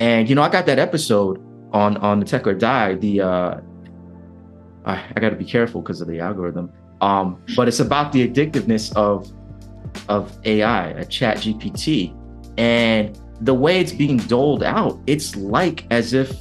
And 0.00 0.28
you 0.28 0.34
know, 0.34 0.42
I 0.42 0.48
got 0.48 0.66
that 0.66 0.78
episode 0.78 1.38
on 1.72 1.96
on 1.98 2.20
the 2.20 2.26
TEK 2.26 2.46
or 2.48 2.54
DIE. 2.54 2.94
The 2.94 3.20
uh, 3.20 3.60
I, 4.86 5.04
I 5.14 5.20
got 5.20 5.30
to 5.30 5.36
be 5.36 5.44
careful 5.44 5.82
because 5.82 6.00
of 6.00 6.08
the 6.08 6.20
algorithm. 6.20 6.72
Um, 7.00 7.42
but 7.56 7.68
it's 7.68 7.80
about 7.80 8.12
the 8.12 8.26
addictiveness 8.26 8.94
of 8.96 9.30
of 10.08 10.36
AI, 10.44 10.88
a 10.88 11.04
Chat 11.04 11.38
GPT, 11.38 12.16
and 12.58 13.18
the 13.42 13.54
way 13.54 13.80
it's 13.80 13.92
being 13.92 14.16
doled 14.16 14.62
out. 14.62 14.98
It's 15.06 15.36
like 15.36 15.86
as 15.90 16.14
if 16.14 16.34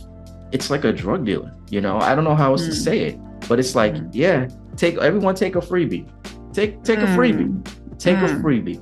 it's 0.52 0.70
like 0.70 0.86
a 0.86 0.94
drug 0.94 1.26
dealer. 1.26 1.54
You 1.70 1.82
know, 1.82 1.98
I 2.00 2.16
don't 2.16 2.23
know 2.23 2.36
how 2.36 2.52
else 2.52 2.64
mm. 2.64 2.70
to 2.70 2.76
hmm. 2.76 2.82
say 2.82 3.00
it, 3.02 3.20
but 3.48 3.60
it's 3.60 3.76
like, 3.76 3.94
mm. 3.94 4.10
yeah, 4.12 4.48
take 4.76 4.98
everyone 4.98 5.36
take 5.36 5.55
a 5.55 5.60
freebie, 5.60 6.10
take 6.54 6.84
take 6.84 7.00
mm. 7.00 7.04
a 7.04 7.18
freebie, 7.18 7.46
hmm. 7.46 7.96
take 7.98 8.18
a 8.18 8.34
hmm. 8.34 8.46
freebie. 8.46 8.82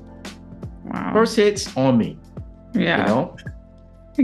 Wow. 0.85 1.13
First 1.13 1.35
hits 1.35 1.75
on 1.75 1.97
me. 1.97 2.17
Yeah. 2.73 3.01
You 3.01 3.05
know? 3.07 3.37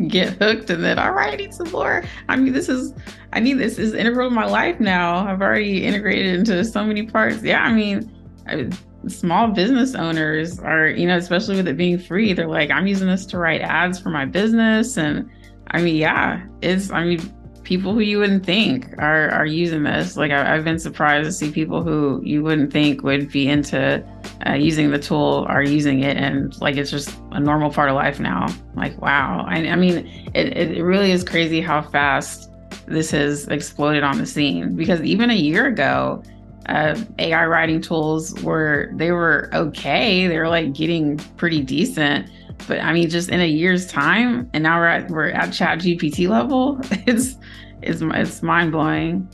Get 0.07 0.33
hooked 0.41 0.69
and 0.69 0.83
then 0.83 0.97
all 0.97 1.11
right, 1.11 1.33
I 1.33 1.35
need 1.35 1.53
some 1.53 1.71
more. 1.71 2.03
I 2.27 2.35
mean, 2.35 2.53
this 2.53 2.69
is 2.69 2.93
I 3.31 3.39
need 3.39 3.55
this 3.55 3.77
is 3.77 3.93
integral 3.93 4.29
to 4.29 4.35
my 4.35 4.45
life 4.45 4.79
now. 4.79 5.27
I've 5.27 5.41
already 5.41 5.83
integrated 5.83 6.35
into 6.35 6.63
so 6.65 6.83
many 6.83 7.05
parts. 7.05 7.43
Yeah, 7.43 7.63
I 7.63 7.71
mean, 7.71 8.11
I, 8.47 8.69
small 9.07 9.49
business 9.49 9.95
owners 9.95 10.59
are, 10.59 10.87
you 10.87 11.07
know, 11.07 11.17
especially 11.17 11.57
with 11.57 11.67
it 11.67 11.77
being 11.77 11.99
free, 11.99 12.33
they're 12.33 12.47
like, 12.47 12.71
I'm 12.71 12.87
using 12.87 13.07
this 13.07 13.25
to 13.27 13.37
write 13.37 13.61
ads 13.61 13.99
for 13.99 14.09
my 14.09 14.25
business. 14.25 14.97
And 14.97 15.29
I 15.71 15.81
mean, 15.81 15.95
yeah, 15.95 16.43
it's 16.61 16.91
I 16.91 17.03
mean, 17.03 17.33
people 17.63 17.93
who 17.93 18.01
you 18.01 18.19
wouldn't 18.19 18.45
think 18.45 18.93
are 18.97 19.29
are 19.29 19.45
using 19.45 19.83
this. 19.83 20.17
Like 20.17 20.31
I, 20.31 20.55
have 20.55 20.63
been 20.63 20.79
surprised 20.79 21.25
to 21.25 21.31
see 21.31 21.51
people 21.51 21.83
who 21.83 22.21
you 22.23 22.43
wouldn't 22.43 22.71
think 22.71 23.03
would 23.03 23.31
be 23.31 23.47
into 23.47 24.03
uh, 24.45 24.53
using 24.53 24.91
the 24.91 24.99
tool 24.99 25.45
are 25.47 25.63
using 25.63 26.01
it, 26.01 26.17
and 26.17 26.59
like 26.61 26.77
it's 26.77 26.91
just 26.91 27.15
a 27.31 27.39
normal 27.39 27.71
part 27.71 27.89
of 27.89 27.95
life 27.95 28.19
now. 28.19 28.47
Like 28.75 28.99
wow, 29.01 29.45
I, 29.47 29.67
I 29.67 29.75
mean, 29.75 30.07
it 30.33 30.57
it 30.57 30.83
really 30.83 31.11
is 31.11 31.23
crazy 31.23 31.61
how 31.61 31.81
fast 31.81 32.49
this 32.85 33.11
has 33.11 33.47
exploded 33.47 34.03
on 34.03 34.17
the 34.17 34.25
scene. 34.25 34.75
Because 34.75 35.01
even 35.01 35.29
a 35.29 35.35
year 35.35 35.67
ago, 35.67 36.23
uh, 36.67 36.99
AI 37.19 37.45
writing 37.45 37.81
tools 37.81 38.33
were 38.41 38.91
they 38.95 39.11
were 39.11 39.49
okay. 39.53 40.27
They 40.27 40.37
were 40.37 40.49
like 40.49 40.73
getting 40.73 41.17
pretty 41.37 41.61
decent. 41.61 42.29
But 42.67 42.79
I 42.79 42.93
mean, 42.93 43.09
just 43.09 43.29
in 43.29 43.41
a 43.41 43.47
year's 43.47 43.87
time, 43.87 44.49
and 44.53 44.63
now 44.63 44.79
we're 44.79 44.87
at 44.87 45.09
we're 45.09 45.29
at 45.29 45.51
Chat 45.51 45.79
GPT 45.79 46.27
level. 46.27 46.79
It's 47.05 47.37
it's 47.81 48.01
it's 48.01 48.41
mind 48.41 48.71
blowing. 48.71 49.27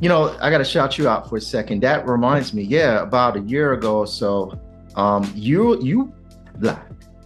You 0.00 0.08
know, 0.10 0.36
I 0.40 0.50
got 0.50 0.58
to 0.58 0.64
shout 0.64 0.98
you 0.98 1.08
out 1.08 1.28
for 1.28 1.36
a 1.36 1.40
second. 1.40 1.82
That 1.82 2.06
reminds 2.06 2.52
me, 2.52 2.62
yeah, 2.62 3.02
about 3.02 3.36
a 3.36 3.40
year 3.40 3.72
ago 3.72 3.98
or 4.00 4.06
so, 4.06 4.60
um, 4.94 5.30
you 5.34 5.80
you 5.82 6.12
blah, 6.58 6.78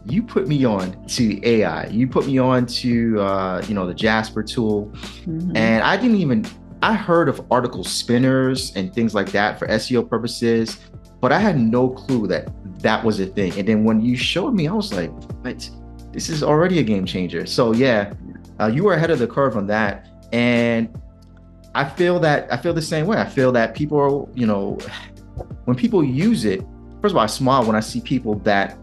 you 0.06 0.22
put 0.22 0.48
me 0.48 0.64
on 0.64 1.04
to 1.06 1.46
AI. 1.46 1.86
You 1.86 2.06
put 2.06 2.26
me 2.26 2.38
on 2.38 2.66
to 2.66 3.20
uh, 3.20 3.64
you 3.66 3.74
know 3.74 3.86
the 3.86 3.94
Jasper 3.94 4.42
tool, 4.42 4.86
mm-hmm. 4.86 5.56
and 5.56 5.82
I 5.82 5.96
didn't 5.96 6.16
even 6.16 6.46
I 6.82 6.94
heard 6.94 7.28
of 7.28 7.44
article 7.50 7.84
spinners 7.84 8.74
and 8.76 8.92
things 8.92 9.14
like 9.14 9.30
that 9.32 9.58
for 9.58 9.66
SEO 9.68 10.08
purposes, 10.08 10.78
but 11.20 11.32
I 11.32 11.38
had 11.38 11.58
no 11.58 11.88
clue 11.88 12.26
that 12.28 12.48
that 12.82 13.04
was 13.04 13.20
a 13.20 13.26
thing. 13.26 13.52
And 13.58 13.68
then 13.68 13.84
when 13.84 14.00
you 14.00 14.16
showed 14.16 14.54
me, 14.54 14.66
I 14.66 14.72
was 14.72 14.92
like, 14.92 15.10
"But 15.42 15.68
this 16.12 16.28
is 16.28 16.42
already 16.42 16.78
a 16.78 16.82
game 16.82 17.04
changer." 17.04 17.46
So 17.46 17.72
yeah, 17.72 18.14
uh, 18.58 18.66
you 18.66 18.84
were 18.84 18.94
ahead 18.94 19.10
of 19.10 19.18
the 19.18 19.26
curve 19.26 19.56
on 19.56 19.66
that, 19.66 20.08
and 20.32 20.88
I 21.74 21.88
feel 21.88 22.18
that 22.20 22.52
I 22.52 22.56
feel 22.56 22.74
the 22.74 22.82
same 22.82 23.06
way. 23.06 23.18
I 23.18 23.28
feel 23.28 23.52
that 23.52 23.74
people 23.74 23.98
are, 23.98 24.38
you 24.38 24.46
know, 24.46 24.78
when 25.64 25.76
people 25.76 26.02
use 26.02 26.44
it. 26.44 26.62
First 27.00 27.12
of 27.12 27.16
all, 27.16 27.22
I 27.22 27.26
smile 27.26 27.64
when 27.64 27.76
I 27.76 27.80
see 27.80 28.00
people 28.00 28.34
that 28.40 28.78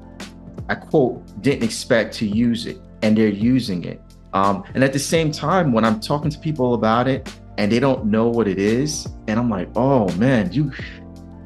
I 0.70 0.76
quote 0.76 1.42
didn't 1.42 1.64
expect 1.64 2.16
to 2.16 2.28
use 2.28 2.66
it 2.66 2.80
and 3.02 3.18
they're 3.18 3.28
using 3.28 3.84
it. 3.84 4.02
Um, 4.34 4.64
and 4.74 4.84
at 4.84 4.94
the 4.94 5.00
same 5.00 5.32
time, 5.32 5.72
when 5.72 5.86
I'm 5.86 6.00
talking 6.00 6.30
to 6.32 6.40
people 6.40 6.74
about 6.74 7.08
it 7.08 7.32
and 7.58 7.72
they 7.72 7.80
don't 7.80 8.06
know 8.06 8.28
what 8.28 8.48
it 8.48 8.60
is, 8.60 9.08
and 9.28 9.40
I'm 9.40 9.50
like, 9.50 9.70
oh 9.76 10.12
man, 10.16 10.52
you 10.52 10.72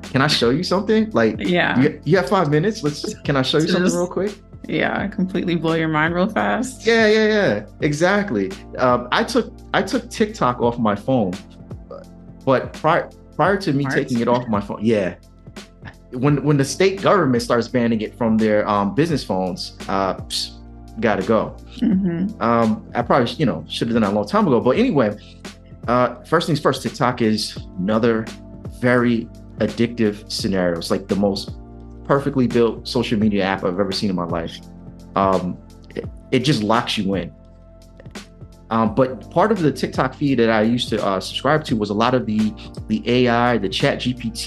can 0.04 0.22
I 0.22 0.28
show 0.28 0.50
you 0.50 0.64
something? 0.64 1.10
Like, 1.12 1.36
yeah, 1.40 1.80
you, 1.80 2.02
you 2.04 2.18
have 2.18 2.30
five 2.30 2.50
minutes. 2.50 2.84
Let's. 2.84 3.14
Can 3.22 3.38
I 3.38 3.42
show 3.42 3.60
you 3.60 3.68
something 3.68 3.94
real 3.94 4.08
quick? 4.08 4.38
Yeah, 4.68 5.08
completely 5.08 5.56
blow 5.56 5.74
your 5.74 5.88
mind 5.88 6.14
real 6.14 6.30
fast. 6.30 6.86
Yeah, 6.86 7.08
yeah, 7.08 7.28
yeah. 7.28 7.66
Exactly. 7.82 8.52
Um, 8.78 9.08
I 9.12 9.24
took 9.24 9.54
I 9.74 9.82
took 9.82 10.10
TikTok 10.10 10.62
off 10.62 10.78
my 10.78 10.96
phone, 10.96 11.34
but 12.46 12.74
prior 12.74 13.10
prior 13.36 13.58
to 13.58 13.74
me 13.74 13.84
Smart. 13.84 13.96
taking 13.96 14.20
it 14.20 14.28
off 14.28 14.48
my 14.48 14.62
phone, 14.62 14.80
yeah. 14.82 15.16
When 16.12 16.44
when 16.44 16.58
the 16.58 16.66
state 16.66 17.02
government 17.02 17.42
starts 17.42 17.68
banning 17.68 18.02
it 18.02 18.16
from 18.18 18.38
their 18.38 18.68
um, 18.68 18.94
business 18.94 19.24
phones, 19.24 19.78
uh, 19.88 20.16
psh, 20.16 20.52
gotta 21.00 21.24
go. 21.24 21.56
Mm-hmm. 21.78 22.42
Um, 22.42 22.88
I 22.94 23.02
probably 23.02 23.34
you 23.34 23.46
know 23.46 23.66
should 23.68 23.88
have 23.88 23.96
done 23.96 24.04
that 24.04 24.12
a 24.12 24.16
long 24.16 24.28
time 24.28 24.48
ago. 24.48 24.60
But 24.62 24.78
anyway, 24.78 25.18
uh, 25.88 26.24
first 26.24 26.48
things 26.48 26.60
first, 26.60 26.84
TikTok 26.84 27.22
is 27.22 27.58
another 27.80 28.26
very 28.80 29.28
addictive 29.58 30.32
scenario. 30.32 30.78
It's 30.78 30.92
like 30.92 31.08
the 31.08 31.16
most 31.16 31.52
perfectly 32.12 32.46
built 32.46 32.86
social 32.86 33.18
media 33.18 33.42
app 33.42 33.64
I've 33.64 33.80
ever 33.80 33.94
seen 33.94 34.10
in 34.10 34.18
my 34.18 34.26
life. 34.26 34.60
Um, 35.16 35.58
it, 35.96 36.04
it, 36.32 36.40
just 36.40 36.62
locks 36.62 36.98
you 36.98 37.16
in. 37.16 37.34
Um, 38.70 38.94
but 38.94 39.32
part 39.32 39.50
of 39.50 39.62
the 39.62 39.72
TikTok 39.72 40.14
feed 40.14 40.40
that 40.40 40.50
I 40.50 40.62
used 40.62 40.90
to 40.90 41.02
uh, 41.02 41.22
subscribe 41.22 41.64
to 41.66 41.78
was 41.78 41.90
a 41.90 41.94
lot 41.94 42.14
of 42.14 42.26
the 42.26 42.54
the 42.90 43.02
AI, 43.10 43.58
the 43.60 43.70
Chat 43.70 44.00
GPT 44.00 44.44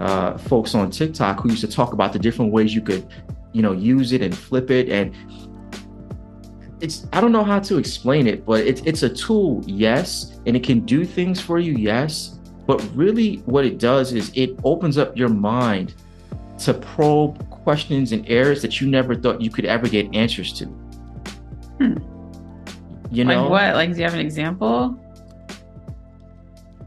uh, 0.00 0.38
folks 0.38 0.74
on 0.74 0.90
TikTok 0.90 1.38
who 1.40 1.50
used 1.50 1.60
to 1.60 1.70
talk 1.70 1.92
about 1.92 2.12
the 2.12 2.18
different 2.18 2.50
ways 2.50 2.74
you 2.74 2.80
could, 2.80 3.06
you 3.52 3.62
know, 3.62 3.70
use 3.70 4.10
it 4.10 4.20
and 4.20 4.36
flip 4.36 4.68
it. 4.72 4.88
And 4.88 5.14
it's 6.80 7.06
I 7.12 7.20
don't 7.20 7.30
know 7.30 7.44
how 7.44 7.60
to 7.60 7.78
explain 7.78 8.26
it, 8.26 8.44
but 8.44 8.66
it's 8.66 8.80
it's 8.84 9.04
a 9.04 9.08
tool, 9.08 9.62
yes, 9.66 10.40
and 10.46 10.56
it 10.56 10.64
can 10.64 10.80
do 10.80 11.04
things 11.04 11.40
for 11.40 11.60
you, 11.60 11.74
yes. 11.74 12.40
But 12.66 12.84
really, 12.92 13.36
what 13.46 13.64
it 13.64 13.78
does 13.78 14.12
is 14.12 14.32
it 14.34 14.58
opens 14.64 14.98
up 14.98 15.16
your 15.16 15.28
mind 15.28 15.94
to 16.58 16.74
probe 16.74 17.48
questions 17.50 18.12
and 18.12 18.28
errors 18.28 18.62
that 18.62 18.80
you 18.80 18.88
never 18.88 19.14
thought 19.14 19.40
you 19.40 19.50
could 19.50 19.64
ever 19.64 19.88
get 19.88 20.12
answers 20.14 20.52
to. 20.54 20.66
Hmm. 21.78 21.96
You 23.10 23.24
know, 23.24 23.42
like 23.42 23.50
what? 23.50 23.74
Like, 23.74 23.92
do 23.92 23.98
you 23.98 24.04
have 24.04 24.14
an 24.14 24.20
example? 24.20 24.98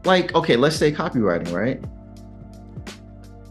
Like, 0.04 0.34
okay, 0.34 0.56
let's 0.56 0.76
say 0.76 0.92
copywriting, 0.92 1.52
right? 1.52 1.82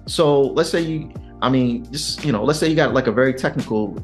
So 0.06 0.42
let's 0.42 0.70
say 0.70 0.81
you, 0.81 1.14
I 1.42 1.50
mean, 1.50 1.92
just 1.92 2.24
you 2.24 2.31
know, 2.31 2.44
let's 2.44 2.60
say 2.60 2.68
you 2.68 2.76
got 2.76 2.94
like 2.94 3.08
a 3.08 3.12
very 3.12 3.34
technical 3.34 3.98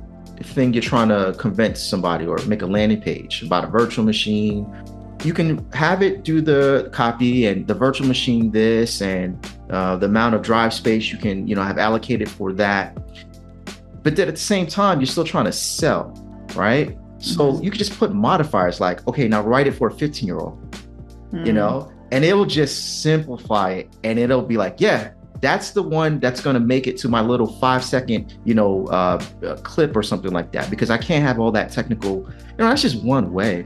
thing 0.43 0.73
you're 0.73 0.83
trying 0.83 1.09
to 1.09 1.35
convince 1.37 1.81
somebody 1.81 2.25
or 2.25 2.37
make 2.45 2.61
a 2.61 2.65
landing 2.65 3.01
page 3.01 3.43
about 3.43 3.63
a 3.63 3.67
virtual 3.67 4.05
machine 4.05 4.65
you 5.23 5.33
can 5.33 5.69
have 5.71 6.01
it 6.01 6.23
do 6.23 6.41
the 6.41 6.89
copy 6.93 7.47
and 7.47 7.67
the 7.67 7.73
virtual 7.73 8.07
machine 8.07 8.51
this 8.51 9.01
and 9.01 9.56
uh, 9.69 9.95
the 9.97 10.05
amount 10.05 10.35
of 10.35 10.41
drive 10.41 10.73
space 10.73 11.11
you 11.11 11.17
can 11.17 11.47
you 11.47 11.55
know 11.55 11.63
have 11.63 11.77
allocated 11.77 12.29
for 12.29 12.53
that 12.53 12.97
but 14.03 14.15
then 14.15 14.27
at 14.27 14.35
the 14.35 14.39
same 14.39 14.65
time 14.65 14.99
you're 14.99 15.07
still 15.07 15.23
trying 15.23 15.45
to 15.45 15.51
sell 15.51 16.13
right 16.55 16.89
mm-hmm. 16.89 17.19
so 17.19 17.61
you 17.61 17.69
can 17.69 17.77
just 17.77 17.97
put 17.97 18.13
modifiers 18.13 18.79
like 18.79 19.05
okay 19.07 19.27
now 19.27 19.41
write 19.41 19.67
it 19.67 19.71
for 19.71 19.87
a 19.87 19.91
15 19.91 20.25
year 20.25 20.37
old 20.37 20.59
mm-hmm. 20.71 21.45
you 21.45 21.53
know 21.53 21.91
and 22.11 22.23
it 22.23 22.33
will 22.33 22.45
just 22.45 23.01
simplify 23.01 23.71
it 23.71 23.95
and 24.03 24.17
it'll 24.17 24.41
be 24.41 24.57
like 24.57 24.75
yeah 24.79 25.11
that's 25.41 25.71
the 25.71 25.83
one 25.83 26.19
that's 26.19 26.41
going 26.41 26.55
to 26.55 26.59
make 26.59 26.87
it 26.87 26.97
to 26.97 27.07
my 27.07 27.21
little 27.21 27.47
five 27.59 27.83
second 27.83 28.39
you 28.43 28.53
know 28.53 28.85
uh, 28.87 29.17
clip 29.63 29.95
or 29.95 30.03
something 30.03 30.31
like 30.31 30.51
that 30.51 30.69
because 30.69 30.89
i 30.89 30.97
can't 30.97 31.23
have 31.23 31.39
all 31.39 31.51
that 31.51 31.71
technical 31.71 32.19
you 32.19 32.55
know 32.57 32.69
that's 32.69 32.81
just 32.81 33.03
one 33.03 33.33
way 33.33 33.65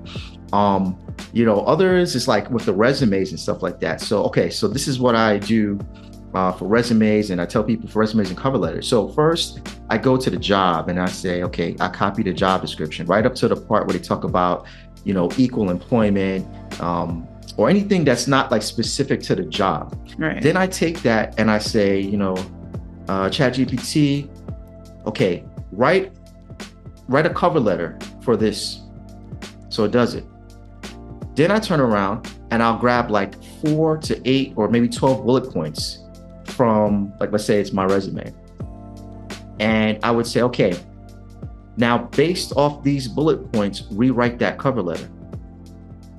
um 0.54 0.98
you 1.34 1.46
know 1.46 1.62
others 1.62 2.16
is 2.16 2.28
like 2.28 2.50
with 2.50 2.66
the 2.66 2.74
resumes 2.74 3.32
and 3.32 3.40
stuff 3.40 3.62
like 3.62 3.80
that. 3.80 4.02
So 4.02 4.24
okay 4.24 4.50
so 4.50 4.68
this 4.68 4.88
is 4.88 5.00
what 5.00 5.16
i 5.16 5.38
do 5.38 5.80
uh, 6.34 6.52
for 6.52 6.66
resumes 6.66 7.30
and 7.30 7.42
i 7.42 7.46
tell 7.46 7.64
people 7.64 7.90
for 7.90 8.00
resumes 8.00 8.30
and 8.30 8.38
cover 8.38 8.58
letters. 8.58 8.88
So 8.88 9.10
first 9.10 9.68
i 9.90 9.98
go 9.98 10.18
to 10.18 10.30
the 10.30 10.38
job 10.38 10.90
and 10.90 11.00
i 11.00 11.06
say 11.06 11.44
okay 11.44 11.76
i 11.80 11.88
copy 11.90 12.24
the 12.24 12.34
job 12.34 12.62
description 12.62 13.06
right 13.06 13.26
up 13.26 13.36
to 13.36 13.48
the 13.48 13.56
part 13.56 13.88
where 13.88 13.98
they 13.98 14.04
talk 14.04 14.24
about 14.24 14.66
you 15.04 15.14
know 15.14 15.30
equal 15.38 15.70
employment 15.70 16.48
um, 16.82 17.28
or 17.58 17.70
anything 17.70 18.04
that's 18.04 18.28
not 18.28 18.52
like 18.52 18.62
specific 18.62 19.22
to 19.22 19.36
the 19.36 19.44
job. 19.44 19.98
Right. 20.18 20.42
then 20.42 20.58
i 20.58 20.68
take 20.68 21.02
that 21.02 21.40
and 21.40 21.52
i 21.52 21.58
say 21.58 22.00
you 22.00 22.18
know 22.18 22.36
uh, 23.08 23.30
chat 23.30 23.54
gpt 23.54 24.30
okay 25.06 25.44
write 25.72 26.14
write 27.12 27.26
a 27.26 27.30
cover 27.30 27.60
letter 27.60 27.98
for 28.22 28.38
this. 28.38 28.82
So 29.70 29.84
it 29.84 29.92
does 29.92 30.16
it 30.16 30.26
then 31.36 31.52
I 31.52 31.60
turn 31.60 31.80
around 31.80 32.34
and 32.52 32.62
I'll 32.62 32.78
grab 32.78 33.10
like 33.10 33.42
four 33.62 33.98
to 33.98 34.22
eight 34.30 34.54
or 34.56 34.70
maybe 34.70 34.90
12 34.90 35.26
bullet 35.26 35.52
points 35.52 36.00
from, 36.46 37.14
like, 37.20 37.32
let's 37.32 37.46
say 37.46 37.60
it's 37.60 37.72
my 37.72 37.86
resume. 37.86 38.34
And 39.60 40.00
I 40.04 40.12
would 40.12 40.28
say, 40.28 40.42
okay, 40.42 40.78
now 41.78 41.98
based 41.98 42.54
off 42.56 42.84
these 42.84 43.08
bullet 43.08 43.52
points, 43.52 43.84
rewrite 43.92 44.40
that 44.40 44.58
cover 44.60 44.82
letter. 44.82 45.10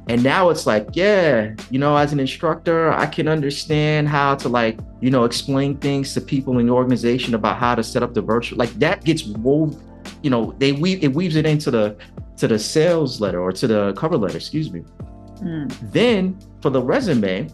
And 0.09 0.23
now 0.23 0.51
it's 0.51 0.67
like, 0.67 0.89
yeah, 0.93 1.55
you 1.71 1.79
know, 1.79 1.97
as 1.97 2.13
an 2.13 2.19
instructor, 2.19 2.93
I 2.93 3.07
can 3.07 3.29
understand 3.29 4.09
how 4.09 4.35
to 4.37 4.49
like, 4.49 4.79
you 5.01 5.11
know, 5.11 5.25
explain 5.25 5.77
things 5.77 6.13
to 6.15 6.21
people 6.21 6.59
in 6.59 6.67
the 6.67 6.73
organization 6.73 7.35
about 7.35 7.59
how 7.59 7.75
to 7.75 7.85
set 7.85 8.03
up 8.03 8.13
the 8.13 8.23
virtual. 8.23 8.59
Like 8.59 8.71
that 8.75 9.05
gets 9.05 9.25
wove, 9.25 9.81
you 10.23 10.31
know, 10.31 10.55
they 10.59 10.73
weave 10.73 11.05
it 11.05 11.13
weaves 11.15 11.37
it 11.37 11.47
into 11.47 11.71
the 11.71 11.97
to 12.37 12.49
the 12.49 12.59
sales 12.59 13.21
letter 13.21 13.41
or 13.41 13.53
to 13.53 13.67
the 13.67 13.93
cover 13.95 14.17
letter, 14.17 14.37
excuse 14.37 14.73
me. 14.73 14.83
Mm. 15.41 15.93
Then 15.93 16.39
for 16.61 16.71
the 16.71 16.83
resume, 16.83 17.49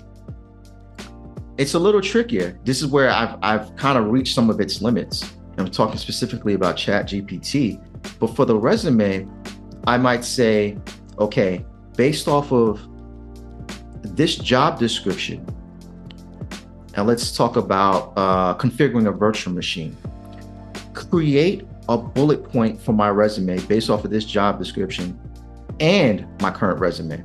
it's 1.57 1.75
a 1.75 1.79
little 1.79 2.01
trickier. 2.01 2.59
This 2.65 2.83
is 2.83 2.89
where 2.89 3.11
I've 3.11 3.37
I've 3.43 3.77
kind 3.77 3.99
of 3.99 4.07
reached 4.07 4.35
some 4.35 4.49
of 4.51 4.61
its 4.61 4.81
limits. 4.81 5.35
I'm 5.59 5.71
talking 5.71 5.99
specifically 5.99 6.55
about 6.55 6.77
Chat 6.77 7.09
GPT. 7.09 7.83
But 8.21 8.37
for 8.37 8.45
the 8.45 8.57
resume, 8.57 9.27
I 9.87 9.99
might 9.99 10.25
say, 10.25 10.79
okay, 11.19 11.65
based 11.97 12.29
off 12.29 12.53
of 12.53 12.81
this 14.03 14.37
job 14.37 14.79
description, 14.79 15.45
and 16.95 17.07
let's 17.07 17.37
talk 17.37 17.57
about 17.57 18.13
uh, 18.17 18.55
configuring 18.57 19.09
a 19.09 19.13
virtual 19.13 19.53
machine. 19.53 19.97
Create 20.95 21.67
a 21.89 21.97
bullet 21.97 22.45
point 22.45 22.81
for 22.81 22.93
my 22.93 23.09
resume 23.09 23.59
based 23.61 23.91
off 23.91 24.05
of 24.05 24.11
this 24.11 24.25
job 24.25 24.59
description 24.59 25.19
and 25.81 26.27
my 26.41 26.51
current 26.51 26.81
resume. 26.81 27.25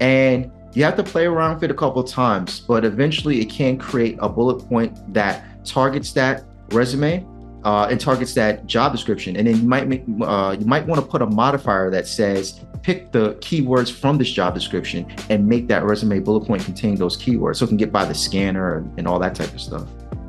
And 0.00 0.50
you 0.74 0.84
have 0.84 0.96
to 0.96 1.02
play 1.02 1.26
around 1.26 1.54
with 1.54 1.64
it 1.64 1.70
a 1.70 1.74
couple 1.74 2.02
times, 2.02 2.60
but 2.60 2.84
eventually 2.84 3.40
it 3.40 3.50
can 3.50 3.78
create 3.78 4.16
a 4.20 4.28
bullet 4.28 4.66
point 4.68 5.12
that 5.12 5.64
targets 5.64 6.12
that 6.12 6.44
resume 6.70 7.26
uh, 7.64 7.88
and 7.90 8.00
targets 8.00 8.34
that 8.34 8.66
job 8.66 8.92
description. 8.92 9.36
And 9.36 9.46
then 9.46 9.56
you 9.56 9.68
might 9.68 9.86
make 9.86 10.04
uh, 10.22 10.56
you 10.58 10.66
might 10.66 10.86
want 10.86 11.00
to 11.00 11.06
put 11.06 11.22
a 11.22 11.26
modifier 11.26 11.90
that 11.90 12.06
says 12.06 12.60
pick 12.82 13.12
the 13.12 13.34
keywords 13.34 13.92
from 13.92 14.18
this 14.18 14.30
job 14.30 14.54
description 14.54 15.06
and 15.30 15.46
make 15.46 15.68
that 15.68 15.84
resume 15.84 16.18
bullet 16.18 16.46
point 16.46 16.64
contain 16.64 16.96
those 16.96 17.16
keywords 17.16 17.56
so 17.56 17.64
it 17.64 17.68
can 17.68 17.76
get 17.76 17.92
by 17.92 18.04
the 18.04 18.14
scanner 18.14 18.78
and, 18.78 18.98
and 18.98 19.06
all 19.06 19.18
that 19.18 19.34
type 19.34 19.52
of 19.52 19.60
stuff. 19.60 19.86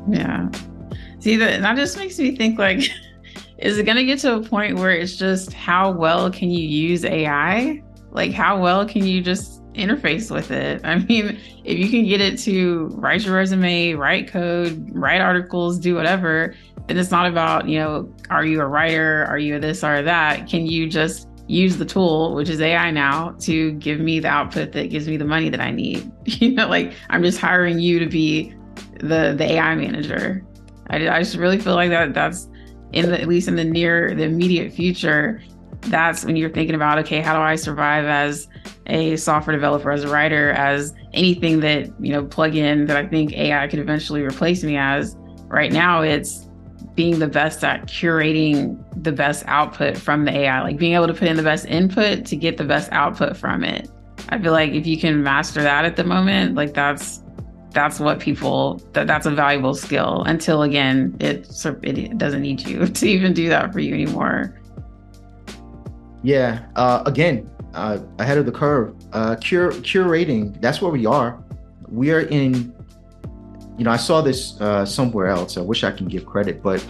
Yeah. 0.07 0.50
See 1.19 1.38
that 1.38 1.62
that 1.62 1.75
just 1.78 1.98
makes 1.98 2.19
me 2.19 2.36
think 2.36 2.60
like 2.60 2.84
is 3.63 3.77
it 3.77 3.83
going 3.83 3.95
to 3.95 4.04
get 4.04 4.19
to 4.19 4.36
a 4.36 4.42
point 4.42 4.75
where 4.75 4.92
it's 4.92 5.15
just 5.15 5.54
how 5.54 5.89
well 5.89 6.30
can 6.30 6.51
you 6.51 6.68
use 6.68 7.06
AI? 7.06 7.81
Like 8.12 8.33
how 8.33 8.62
well 8.62 8.86
can 8.86 9.06
you 9.06 9.21
just 9.21 9.63
interface 9.74 10.30
with 10.30 10.51
it? 10.51 10.81
I 10.83 10.98
mean, 11.00 11.39
if 11.63 11.80
you 11.80 11.89
can 11.89 12.04
get 12.06 12.19
it 12.19 12.38
to 12.39 12.88
write 12.92 13.24
your 13.24 13.36
resume, 13.36 13.94
write 13.94 14.27
code, 14.27 14.89
write 14.92 15.21
articles, 15.21 15.80
do 15.80 15.95
whatever, 15.95 16.56
then 16.88 16.98
it's 16.98 17.10
not 17.10 17.25
about, 17.25 17.69
you 17.69 17.80
know, 17.80 18.13
are 18.30 18.45
you 18.45 18.60
a 18.60 18.68
writer? 18.68 19.25
Are 19.30 19.39
you 19.39 19.57
this 19.60 19.81
or 19.81 20.01
that? 20.01 20.50
Can 20.50 20.66
you 20.66 20.89
just 20.89 21.30
use 21.48 21.77
the 21.77 21.86
tool, 21.86 22.36
which 22.36 22.50
is 22.50 22.59
AI 22.59 22.92
now, 22.92 23.31
to 23.39 23.71
give 23.74 24.01
me 24.01 24.19
the 24.19 24.27
output 24.27 24.74
that 24.74 24.89
gives 24.89 25.07
me 25.07 25.16
the 25.16 25.25
money 25.25 25.48
that 25.48 25.62
I 25.62 25.71
need? 25.71 26.12
You 26.25 26.51
know, 26.51 26.68
like 26.68 26.94
I'm 27.09 27.24
just 27.24 27.39
hiring 27.39 27.80
you 27.80 28.00
to 28.00 28.07
be 28.07 28.54
the 29.00 29.36
the 29.38 29.54
AI 29.54 29.75
manager. 29.75 30.45
I, 30.88 31.07
I 31.07 31.19
just 31.19 31.38
really 31.38 31.59
feel 31.59 31.75
like 31.75 31.89
that 31.89 32.13
that's 32.13 32.50
in 32.94 33.10
the, 33.10 33.19
at 33.19 33.28
least 33.28 33.48
in 33.48 33.56
the 33.56 33.63
near 33.63 34.13
the 34.16 34.24
immediate 34.24 34.72
future 34.72 35.42
that's 35.88 36.24
when 36.24 36.36
you're 36.36 36.50
thinking 36.50 36.75
about 36.75 36.98
okay 36.98 37.19
how 37.19 37.34
do 37.34 37.42
i 37.42 37.56
survive 37.56 38.06
as 38.06 38.48
a 38.88 39.16
software 39.18 39.56
developer 39.56 39.92
as 39.92 40.04
a 40.04 40.07
writer 40.07 40.51
as 40.51 40.94
anything 41.13 41.60
that 41.60 41.92
you 42.00 42.12
know 42.12 42.24
plug 42.24 42.56
in 42.56 42.86
that 42.86 42.98
i 42.98 43.06
think 43.06 43.34
ai 43.34 43.68
could 43.68 43.80
eventually 43.80 44.22
replace 44.22 44.63
me 44.63 44.78
as? 44.78 45.16
Right 45.48 45.72
now 45.72 46.01
it's 46.01 46.50
being 46.95 47.19
the 47.19 47.28
best 47.28 47.63
at 47.63 47.86
curating 47.86 48.84
the 49.04 49.12
best 49.12 49.44
output 49.48 49.98
from 49.98 50.25
the 50.25 50.31
ai 50.31 50.62
like 50.62 50.78
being 50.78 50.94
able 50.94 51.07
to 51.07 51.13
put 51.13 51.28
in 51.28 51.38
the 51.38 51.44
best 51.44 51.66
input 51.66 52.25
to 52.25 52.36
get 52.36 52.57
the 52.57 52.63
best 52.63 52.92
output 52.92 53.38
from 53.38 53.63
it. 53.63 53.90
I 54.30 54.40
feel 54.40 54.51
like 54.51 54.72
if 54.72 54.88
you 54.88 54.98
can 54.98 55.22
master 55.22 55.62
that 55.62 55.86
at 55.86 55.95
the 55.95 56.04
moment 56.04 56.56
like 56.56 56.74
that's 56.74 57.23
that's 57.74 58.00
what 58.00 58.20
people 58.20 58.81
that 58.94 59.08
that's 59.08 59.25
a 59.25 59.31
valuable 59.31 59.74
skill 59.74 60.24
until 60.25 60.62
again 60.64 61.16
it 61.20 61.48
it 61.84 62.18
doesn't 62.18 62.42
need 62.42 62.66
you 62.68 62.86
to 63.00 63.08
even 63.08 63.34
do 63.34 63.50
that 63.50 63.74
for 63.74 63.80
you 63.80 63.94
anymore. 63.94 64.60
Yeah 66.22 66.66
uh, 66.75 67.04
again 67.06 67.50
uh, 67.74 68.00
ahead 68.20 68.38
of 68.38 68.46
the 68.46 68.52
curve 68.52 68.96
uh, 69.14 69.36
cure 69.38 69.72
curating 69.72 70.60
that's 70.62 70.81
where 70.81 70.92
we 70.92 71.06
are. 71.06 71.44
We 71.90 72.12
are 72.12 72.22
in 72.22 72.74
you 73.78 73.84
know 73.84 73.92
i 73.92 73.98
saw 73.98 74.22
this 74.22 74.60
uh, 74.62 74.86
somewhere 74.86 75.28
else. 75.28 75.58
I 75.58 75.62
wish 75.62 75.84
i 75.84 75.92
can 75.92 76.08
give 76.08 76.26
credit 76.26 76.62
but 76.62 76.86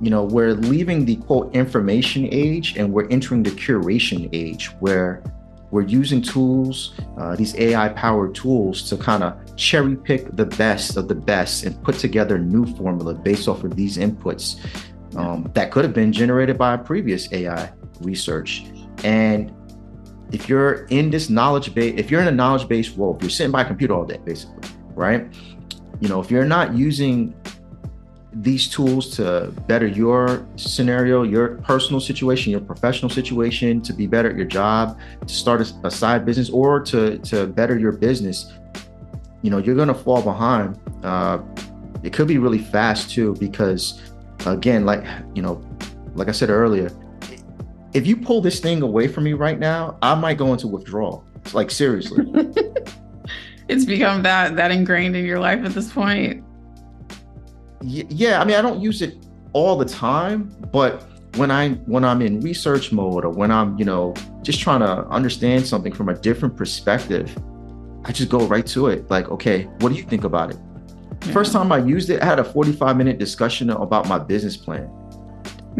you 0.00 0.10
know 0.10 0.24
we're 0.24 0.54
leaving 0.54 1.04
the 1.04 1.16
quote 1.16 1.54
information 1.54 2.28
age 2.30 2.76
and 2.76 2.92
we're 2.92 3.08
entering 3.08 3.42
the 3.42 3.50
curation 3.50 4.28
age 4.32 4.66
where 4.80 5.22
we're 5.70 5.82
using 5.82 6.22
tools, 6.22 6.94
uh, 7.18 7.36
these 7.36 7.54
AI 7.56 7.88
powered 7.90 8.34
tools 8.34 8.88
to 8.88 8.96
kind 8.96 9.22
of 9.22 9.36
cherry 9.58 9.96
pick 9.96 10.34
the 10.36 10.46
best 10.46 10.96
of 10.96 11.08
the 11.08 11.14
best 11.14 11.64
and 11.64 11.82
put 11.82 11.96
together 11.96 12.36
a 12.36 12.38
new 12.38 12.64
formula 12.76 13.12
based 13.12 13.48
off 13.48 13.64
of 13.64 13.74
these 13.74 13.98
inputs 13.98 14.64
um, 15.16 15.50
that 15.52 15.72
could 15.72 15.84
have 15.84 15.92
been 15.92 16.12
generated 16.12 16.56
by 16.56 16.74
a 16.74 16.78
previous 16.78 17.30
AI 17.32 17.70
research. 18.00 18.66
And 19.02 19.52
if 20.30 20.48
you're 20.48 20.86
in 20.86 21.10
this 21.10 21.28
knowledge 21.28 21.74
base, 21.74 21.94
if 21.98 22.10
you're 22.10 22.20
in 22.20 22.28
a 22.28 22.32
knowledge 22.32 22.68
based 22.68 22.96
world, 22.96 23.16
if 23.16 23.22
you're 23.22 23.30
sitting 23.30 23.50
by 23.50 23.62
a 23.62 23.64
computer 23.64 23.94
all 23.94 24.04
day, 24.04 24.20
basically, 24.24 24.68
right? 24.94 25.26
You 26.00 26.08
know, 26.08 26.20
if 26.20 26.30
you're 26.30 26.44
not 26.44 26.74
using 26.74 27.34
these 28.32 28.68
tools 28.68 29.16
to 29.16 29.52
better 29.66 29.86
your 29.86 30.46
scenario, 30.54 31.22
your 31.22 31.56
personal 31.62 31.98
situation, 31.98 32.52
your 32.52 32.60
professional 32.60 33.10
situation, 33.10 33.80
to 33.80 33.92
be 33.92 34.06
better 34.06 34.30
at 34.30 34.36
your 34.36 34.46
job, 34.46 34.98
to 35.26 35.34
start 35.34 35.60
a, 35.60 35.86
a 35.86 35.90
side 35.90 36.24
business, 36.24 36.50
or 36.50 36.78
to 36.80 37.18
to 37.18 37.46
better 37.46 37.78
your 37.78 37.92
business, 37.92 38.52
you 39.42 39.50
know, 39.50 39.58
you're 39.58 39.76
gonna 39.76 39.94
fall 39.94 40.22
behind. 40.22 40.78
Uh, 41.02 41.38
it 42.02 42.12
could 42.12 42.28
be 42.28 42.38
really 42.38 42.58
fast 42.58 43.10
too, 43.10 43.34
because 43.40 44.00
again, 44.46 44.84
like 44.84 45.04
you 45.34 45.42
know, 45.42 45.64
like 46.14 46.28
I 46.28 46.32
said 46.32 46.50
earlier, 46.50 46.90
if 47.94 48.06
you 48.06 48.16
pull 48.16 48.40
this 48.40 48.60
thing 48.60 48.82
away 48.82 49.08
from 49.08 49.24
me 49.24 49.32
right 49.32 49.58
now, 49.58 49.98
I 50.02 50.14
might 50.14 50.38
go 50.38 50.52
into 50.52 50.68
withdrawal. 50.68 51.24
Like 51.52 51.70
seriously. 51.70 52.26
it's 53.68 53.84
become 53.84 54.22
that 54.22 54.56
that 54.56 54.70
ingrained 54.70 55.16
in 55.16 55.24
your 55.24 55.38
life 55.38 55.64
at 55.64 55.72
this 55.72 55.92
point 55.92 56.44
yeah, 57.80 58.40
I 58.40 58.44
mean, 58.44 58.56
I 58.56 58.62
don't 58.62 58.80
use 58.80 59.02
it 59.02 59.16
all 59.52 59.76
the 59.76 59.84
time, 59.84 60.54
but 60.72 61.04
when 61.36 61.50
I 61.50 61.70
when 61.86 62.04
I'm 62.04 62.22
in 62.22 62.40
research 62.40 62.92
mode 62.92 63.24
or 63.24 63.30
when 63.30 63.50
I'm, 63.50 63.78
you 63.78 63.84
know, 63.84 64.14
just 64.42 64.60
trying 64.60 64.80
to 64.80 65.06
understand 65.08 65.66
something 65.66 65.92
from 65.92 66.08
a 66.08 66.14
different 66.14 66.56
perspective, 66.56 67.36
I 68.04 68.12
just 68.12 68.30
go 68.30 68.46
right 68.46 68.66
to 68.68 68.88
it. 68.88 69.10
Like, 69.10 69.28
okay, 69.30 69.64
what 69.80 69.90
do 69.90 69.94
you 69.96 70.04
think 70.04 70.24
about 70.24 70.50
it? 70.50 70.58
Yeah. 71.26 71.32
First 71.32 71.52
time 71.52 71.72
I 71.72 71.78
used 71.78 72.10
it, 72.10 72.22
I 72.22 72.24
had 72.24 72.38
a 72.38 72.44
45 72.44 72.96
minute 72.96 73.18
discussion 73.18 73.70
about 73.70 74.08
my 74.08 74.18
business 74.18 74.56
plan. 74.56 74.90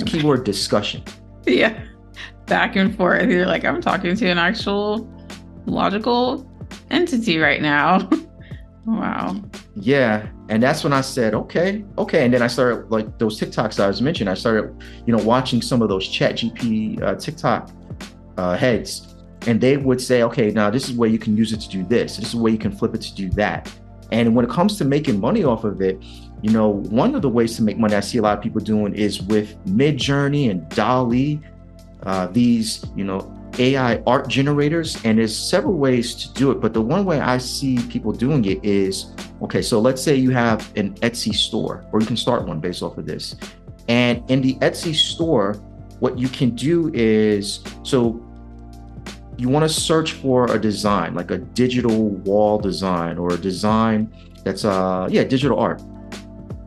Keyword 0.06 0.44
discussion. 0.44 1.02
Yeah. 1.46 1.82
Back 2.46 2.76
and 2.76 2.96
forth. 2.96 3.28
You're 3.28 3.46
like, 3.46 3.64
I'm 3.64 3.80
talking 3.80 4.16
to 4.16 4.28
an 4.28 4.38
actual 4.38 5.08
logical 5.66 6.48
entity 6.90 7.38
right 7.38 7.62
now. 7.62 8.08
wow. 8.86 9.36
Yeah. 9.74 10.28
And 10.48 10.62
that's 10.62 10.82
when 10.82 10.92
I 10.92 11.02
said, 11.02 11.34
okay, 11.34 11.84
okay. 11.98 12.24
And 12.24 12.32
then 12.32 12.42
I 12.42 12.46
started 12.46 12.90
like 12.90 13.18
those 13.18 13.38
TikToks 13.38 13.78
I 13.78 13.86
was 13.86 14.00
mentioning. 14.00 14.30
I 14.30 14.34
started, 14.34 14.74
you 15.06 15.14
know, 15.14 15.22
watching 15.22 15.60
some 15.60 15.82
of 15.82 15.88
those 15.88 16.08
Chat 16.08 16.36
GP 16.36 17.02
uh, 17.02 17.14
TikTok 17.16 17.70
uh, 18.38 18.56
heads, 18.56 19.14
and 19.46 19.60
they 19.60 19.76
would 19.76 20.00
say, 20.00 20.22
okay, 20.22 20.50
now 20.50 20.70
this 20.70 20.88
is 20.88 20.96
where 20.96 21.08
you 21.08 21.18
can 21.18 21.36
use 21.36 21.52
it 21.52 21.60
to 21.60 21.68
do 21.68 21.84
this. 21.84 22.16
This 22.16 22.28
is 22.28 22.36
where 22.36 22.52
you 22.52 22.58
can 22.58 22.72
flip 22.72 22.94
it 22.94 23.02
to 23.02 23.14
do 23.14 23.30
that. 23.30 23.72
And 24.10 24.34
when 24.34 24.44
it 24.44 24.50
comes 24.50 24.78
to 24.78 24.84
making 24.84 25.20
money 25.20 25.44
off 25.44 25.64
of 25.64 25.80
it, 25.80 26.02
you 26.42 26.50
know, 26.50 26.68
one 26.68 27.14
of 27.14 27.22
the 27.22 27.28
ways 27.28 27.56
to 27.56 27.62
make 27.62 27.78
money 27.78 27.94
I 27.94 28.00
see 28.00 28.18
a 28.18 28.22
lot 28.22 28.38
of 28.38 28.42
people 28.42 28.60
doing 28.60 28.94
is 28.94 29.22
with 29.22 29.56
Midjourney 29.66 30.50
and 30.50 30.68
DALL-E. 30.70 31.40
Uh, 32.04 32.26
these, 32.28 32.84
you 32.94 33.04
know, 33.04 33.34
AI 33.58 33.96
art 34.06 34.28
generators, 34.28 35.04
and 35.04 35.18
there's 35.18 35.36
several 35.36 35.74
ways 35.74 36.14
to 36.14 36.32
do 36.34 36.50
it. 36.52 36.60
But 36.60 36.74
the 36.74 36.80
one 36.80 37.04
way 37.04 37.20
I 37.20 37.38
see 37.38 37.78
people 37.88 38.12
doing 38.12 38.44
it 38.44 38.64
is 38.64 39.12
okay, 39.42 39.62
so 39.62 39.80
let's 39.80 40.02
say 40.02 40.14
you 40.14 40.30
have 40.30 40.70
an 40.76 40.94
Etsy 40.96 41.34
store, 41.34 41.84
or 41.92 42.00
you 42.00 42.06
can 42.06 42.16
start 42.16 42.46
one 42.46 42.60
based 42.60 42.82
off 42.82 42.98
of 42.98 43.06
this. 43.06 43.34
And 43.88 44.22
in 44.30 44.40
the 44.40 44.54
Etsy 44.56 44.94
store, 44.94 45.54
what 45.98 46.18
you 46.18 46.28
can 46.28 46.50
do 46.50 46.92
is 46.94 47.64
so 47.82 48.24
you 49.38 49.48
want 49.48 49.62
to 49.64 49.68
search 49.68 50.12
for 50.12 50.52
a 50.52 50.58
design, 50.60 51.14
like 51.14 51.30
a 51.30 51.38
digital 51.38 52.08
wall 52.08 52.58
design 52.58 53.16
or 53.18 53.32
a 53.32 53.38
design 53.38 54.12
that's 54.44 54.64
uh 54.64 55.08
yeah, 55.10 55.24
digital 55.24 55.58
art. 55.58 55.80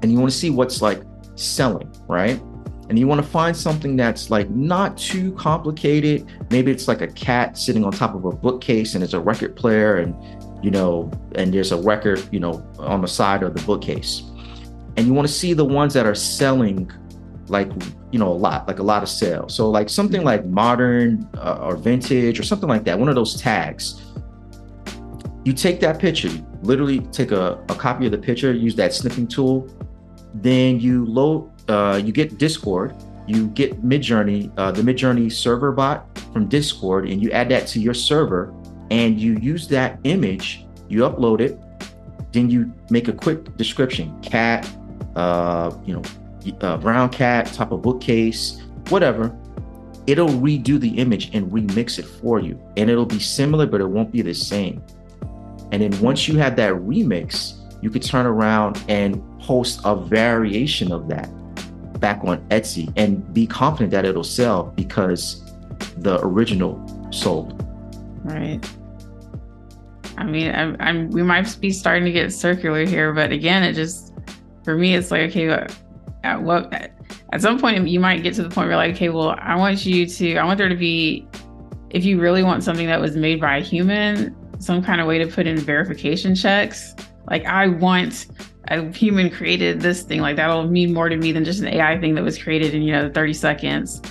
And 0.02 0.12
you 0.12 0.18
want 0.18 0.32
to 0.32 0.38
see 0.38 0.50
what's 0.50 0.82
like 0.82 1.04
selling, 1.36 1.94
right? 2.08 2.42
and 2.92 3.00
you 3.00 3.08
want 3.08 3.24
to 3.24 3.28
find 3.28 3.56
something 3.56 3.96
that's 3.96 4.30
like 4.30 4.50
not 4.50 4.98
too 4.98 5.32
complicated. 5.36 6.28
Maybe 6.50 6.74
it's 6.74 6.90
like 6.90 7.00
a 7.00 7.08
cat 7.08 7.58
sitting 7.58 7.86
on 7.86 7.94
top 7.94 8.14
of 8.14 8.26
a 8.26 8.34
bookcase 8.34 8.96
and 8.96 9.02
it's 9.02 9.14
a 9.14 9.20
record 9.22 9.56
player 9.56 9.96
and 9.96 10.14
you 10.62 10.72
know, 10.72 11.10
and 11.36 11.54
there's 11.54 11.72
a 11.72 11.82
record, 11.82 12.22
you 12.34 12.42
know, 12.42 12.62
on 12.80 13.00
the 13.00 13.08
side 13.08 13.44
of 13.44 13.56
the 13.56 13.62
bookcase. 13.64 14.24
And 14.98 15.08
you 15.08 15.14
want 15.14 15.26
to 15.26 15.34
see 15.34 15.54
the 15.54 15.64
ones 15.64 15.94
that 15.94 16.06
are 16.06 16.14
selling 16.14 16.92
like, 17.52 17.72
you 18.12 18.20
know, 18.20 18.30
a 18.30 18.34
lot, 18.34 18.68
like 18.68 18.80
a 18.80 18.84
lot 18.84 19.04
of 19.04 19.10
sales. 19.10 19.54
So 19.54 19.70
like 19.70 19.90
something 19.90 20.24
like 20.24 20.46
modern 20.46 21.30
uh, 21.38 21.60
or 21.62 21.76
vintage 21.76 22.40
or 22.40 22.44
something 22.44 22.70
like 22.70 22.84
that, 22.86 22.98
one 22.98 23.10
of 23.10 23.16
those 23.16 23.40
tags. 23.40 24.02
You 25.44 25.54
take 25.54 25.80
that 25.82 26.00
picture, 26.00 26.30
literally 26.62 27.00
take 27.12 27.32
a, 27.32 27.64
a 27.70 27.76
copy 27.76 28.06
of 28.06 28.12
the 28.12 28.18
picture, 28.18 28.54
use 28.54 28.76
that 28.76 28.94
snipping 28.94 29.28
tool, 29.28 29.68
then 30.34 30.80
you 30.80 31.06
load 31.06 31.52
uh, 31.70 32.02
you 32.04 32.12
get 32.12 32.38
Discord 32.38 32.96
you 33.28 33.48
get 33.50 33.82
Midjourney, 33.82 34.52
uh, 34.58 34.72
the 34.72 34.82
Midjourney 34.82 35.32
server 35.32 35.72
bot 35.72 36.06
from 36.34 36.48
Discord, 36.48 37.08
and 37.08 37.22
you 37.22 37.32
add 37.32 37.50
that 37.50 37.68
to 37.68 37.80
your 37.80 37.94
server, 37.94 38.54
and 38.90 39.20
you 39.20 39.38
use 39.38 39.68
that 39.70 40.00
image, 40.04 40.66
you 40.90 41.02
upload 41.02 41.40
it, 41.40 41.60
then 42.32 42.50
you 42.50 42.74
make 42.90 43.08
a 43.08 43.14
quick 43.14 43.56
description: 43.58 44.20
cat, 44.22 44.70
uh, 45.16 45.72
you 45.86 45.94
know, 45.94 46.02
uh, 46.62 46.78
brown 46.78 47.10
cat, 47.10 47.48
top 47.54 47.72
of 47.72 47.82
bookcase, 47.82 48.62
whatever. 48.90 49.36
It'll 50.08 50.30
redo 50.30 50.80
the 50.80 50.90
image 50.98 51.34
and 51.34 51.52
remix 51.52 52.00
it 52.00 52.06
for 52.06 52.40
you, 52.40 52.60
and 52.76 52.90
it'll 52.90 53.06
be 53.06 53.20
similar, 53.20 53.66
but 53.66 53.82
it 53.82 53.88
won't 53.88 54.12
be 54.12 54.22
the 54.22 54.34
same. 54.34 54.84
And 55.72 55.82
then 55.82 56.02
once 56.02 56.28
you 56.28 56.38
have 56.38 56.56
that 56.58 56.74
remix, 56.74 57.58
you 57.82 57.90
could 57.90 58.04
turn 58.04 58.26
around 58.26 58.84
and 58.88 59.22
post 59.40 59.82
a 59.86 59.96
variation 59.96 60.92
of 60.92 61.08
that 61.10 61.30
back 62.00 62.24
on 62.24 62.40
Etsy 62.50 62.92
and 62.98 63.34
be 63.34 63.46
confident 63.46 63.92
that 63.92 64.06
it'll 64.06 64.24
sell 64.24 64.74
because 64.76 65.44
the 65.98 66.20
original 66.22 66.84
sold. 67.12 67.66
Right. 68.24 68.60
I 70.18 70.24
mean, 70.24 70.54
I'm, 70.54 70.76
I'm, 70.80 71.10
we 71.10 71.24
might 71.24 71.58
be 71.60 71.72
starting 71.72 72.06
to 72.06 72.12
get 72.12 72.34
circular 72.34 72.86
here, 72.86 73.14
but 73.14 73.32
again, 73.32 73.64
it 73.64 73.74
just 73.74 74.12
for 74.64 74.76
me, 74.76 74.96
it's 74.96 75.12
like 75.12 75.30
okay, 75.30 75.68
at 76.24 76.42
what 76.42 76.72
at 77.34 77.42
some 77.42 77.60
point 77.60 77.88
you 77.88 78.00
might 78.00 78.24
get 78.24 78.34
to 78.36 78.44
the 78.44 78.50
point 78.50 78.68
where 78.68 78.78
like, 78.78 78.96
okay, 78.96 79.10
well, 79.10 79.36
I 79.40 79.56
want 79.56 79.86
you 79.86 80.06
to, 80.06 80.38
I 80.38 80.46
want 80.46 80.58
there 80.58 80.70
to 80.70 80.76
be, 80.76 81.28
if 81.90 82.06
you 82.06 82.20
really 82.20 82.44
want 82.44 82.64
something 82.64 82.88
that 82.88 83.02
was 83.02 83.16
made 83.16 83.40
by 83.40 83.58
a 83.58 83.62
human, 83.62 84.36
some 84.60 84.84
kind 84.84 85.02
of 85.02 85.08
way 85.08 85.18
to 85.18 85.28
put 85.28 85.48
in 85.48 85.58
verification 85.58 86.36
checks. 86.36 86.96
Like, 87.30 87.46
I 87.46 87.68
want 87.68 88.28
a 88.68 88.92
human 88.92 89.30
created 89.30 89.82
this 89.82 90.04
thing. 90.04 90.22
Like, 90.22 90.36
that'll 90.36 90.68
mean 90.68 90.94
more 90.94 91.10
to 91.10 91.18
me 91.18 91.32
than 91.32 91.44
just 91.44 91.62
an 91.62 91.68
AI 91.68 92.00
thing 92.00 92.16
that 92.16 92.24
was 92.24 92.42
created 92.42 92.74
in, 92.74 92.82
you 92.82 92.92
know, 92.92 93.10
30 93.10 93.34
seconds 93.34 94.02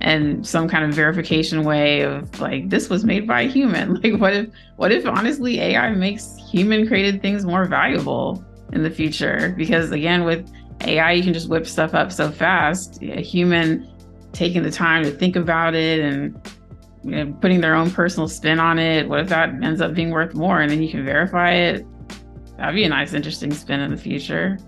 and 0.00 0.46
some 0.46 0.68
kind 0.68 0.84
of 0.84 0.94
verification 0.94 1.64
way 1.64 2.02
of 2.02 2.40
like 2.40 2.70
this 2.70 2.88
was 2.88 3.04
made 3.04 3.26
by 3.26 3.42
a 3.42 3.48
human 3.48 3.94
like 4.02 4.14
what 4.20 4.32
if 4.32 4.48
what 4.76 4.92
if 4.92 5.04
honestly 5.06 5.60
ai 5.60 5.90
makes 5.90 6.36
human 6.36 6.86
created 6.86 7.20
things 7.20 7.44
more 7.44 7.64
valuable 7.64 8.44
in 8.72 8.84
the 8.84 8.90
future 8.90 9.54
because 9.56 9.90
again 9.90 10.22
with 10.22 10.48
ai 10.82 11.12
you 11.12 11.22
can 11.22 11.32
just 11.32 11.48
whip 11.48 11.66
stuff 11.66 11.94
up 11.94 12.12
so 12.12 12.30
fast 12.30 13.02
a 13.02 13.20
human 13.20 13.88
taking 14.32 14.62
the 14.62 14.70
time 14.70 15.02
to 15.02 15.10
think 15.10 15.36
about 15.36 15.74
it 15.74 16.00
and 16.00 16.40
you 17.04 17.10
know, 17.10 17.32
putting 17.40 17.60
their 17.60 17.74
own 17.74 17.90
personal 17.90 18.28
spin 18.28 18.58
on 18.58 18.78
it. 18.78 19.08
What 19.08 19.20
if 19.20 19.28
that 19.28 19.50
ends 19.62 19.80
up 19.80 19.94
being 19.94 20.10
worth 20.10 20.34
more 20.34 20.60
and 20.60 20.70
then 20.70 20.82
you 20.82 20.90
can 20.90 21.04
verify 21.04 21.52
it? 21.52 21.86
That'd 22.56 22.74
be 22.74 22.84
a 22.84 22.88
nice, 22.88 23.12
interesting 23.12 23.52
spin 23.52 23.80
in 23.80 23.90
the 23.90 23.96
future. 23.96 24.58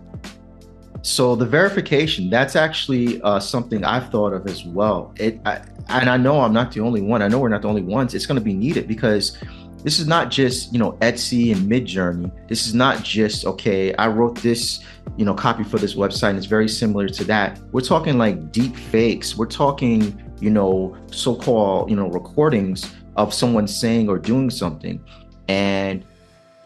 So 1.03 1.35
the 1.35 1.47
verification, 1.47 2.31
that's 2.31 2.57
actually 2.57 3.21
uh, 3.23 3.41
something 3.41 3.85
I've 3.85 4.11
thought 4.11 4.33
of 4.33 4.47
as 4.47 4.65
well. 4.65 5.13
It, 5.17 5.41
I, 5.47 5.63
and 5.89 6.09
I 6.09 6.17
know 6.17 6.41
I'm 6.41 6.53
not 6.53 6.73
the 6.73 6.81
only 6.81 7.01
one. 7.01 7.23
I 7.23 7.29
know 7.29 7.39
we're 7.39 7.49
not 7.49 7.63
the 7.63 7.69
only 7.69 7.83
ones. 7.83 8.15
It's 8.15 8.27
going 8.27 8.39
to 8.39 8.45
be 8.45 8.55
needed 8.55 8.87
because 8.87 9.39
this 9.83 9.99
is 9.99 10.07
not 10.07 10.31
just 10.31 10.73
you 10.73 10.79
know 10.79 10.93
Etsy 11.01 11.55
and 11.55 11.71
Midjourney. 11.71 12.31
This 12.49 12.67
is 12.67 12.75
not 12.75 13.03
just 13.03 13.45
okay. 13.45 13.95
I 13.95 14.09
wrote 14.09 14.37
this 14.37 14.85
you 15.17 15.25
know 15.25 15.35
copy 15.35 15.65
for 15.65 15.79
this 15.79 15.95
website, 15.95 16.31
and 16.31 16.39
it's 16.39 16.47
very 16.47 16.69
similar 16.69 17.09
to 17.09 17.25
that. 17.25 17.61
We're 17.73 17.81
talking 17.81 18.19
like 18.19 18.53
deep 18.53 18.77
fakes. 18.77 19.37
We're 19.37 19.47
talking 19.47 20.19
you 20.41 20.51
know, 20.51 20.97
so-called, 21.11 21.91
you 21.91 21.97
know, 21.97 22.09
recordings 22.09 22.93
of 23.17 23.33
someone 23.33 23.69
saying 23.69 24.09
or 24.09 24.19
doing 24.19 24.51
something. 24.51 25.03
And, 25.49 26.05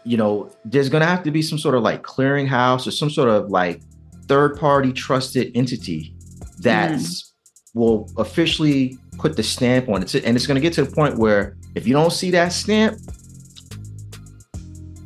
you 0.03 0.17
know, 0.17 0.49
there's 0.63 0.89
gonna 0.89 1.05
have 1.05 1.23
to 1.23 1.31
be 1.31 1.41
some 1.41 1.59
sort 1.59 1.75
of 1.75 1.83
like 1.83 2.01
clearinghouse 2.01 2.87
or 2.87 2.91
some 2.91 3.09
sort 3.09 3.29
of 3.29 3.49
like 3.49 3.81
third-party 4.27 4.93
trusted 4.93 5.51
entity 5.55 6.15
that 6.59 6.93
mm. 6.93 7.31
will 7.73 8.09
officially 8.17 8.97
put 9.17 9.35
the 9.35 9.43
stamp 9.43 9.89
on 9.89 10.01
it. 10.01 10.15
And 10.15 10.35
it's 10.35 10.47
gonna 10.47 10.59
get 10.59 10.73
to 10.73 10.85
the 10.85 10.91
point 10.91 11.17
where 11.17 11.57
if 11.75 11.85
you 11.85 11.93
don't 11.93 12.11
see 12.11 12.31
that 12.31 12.53
stamp, 12.53 12.97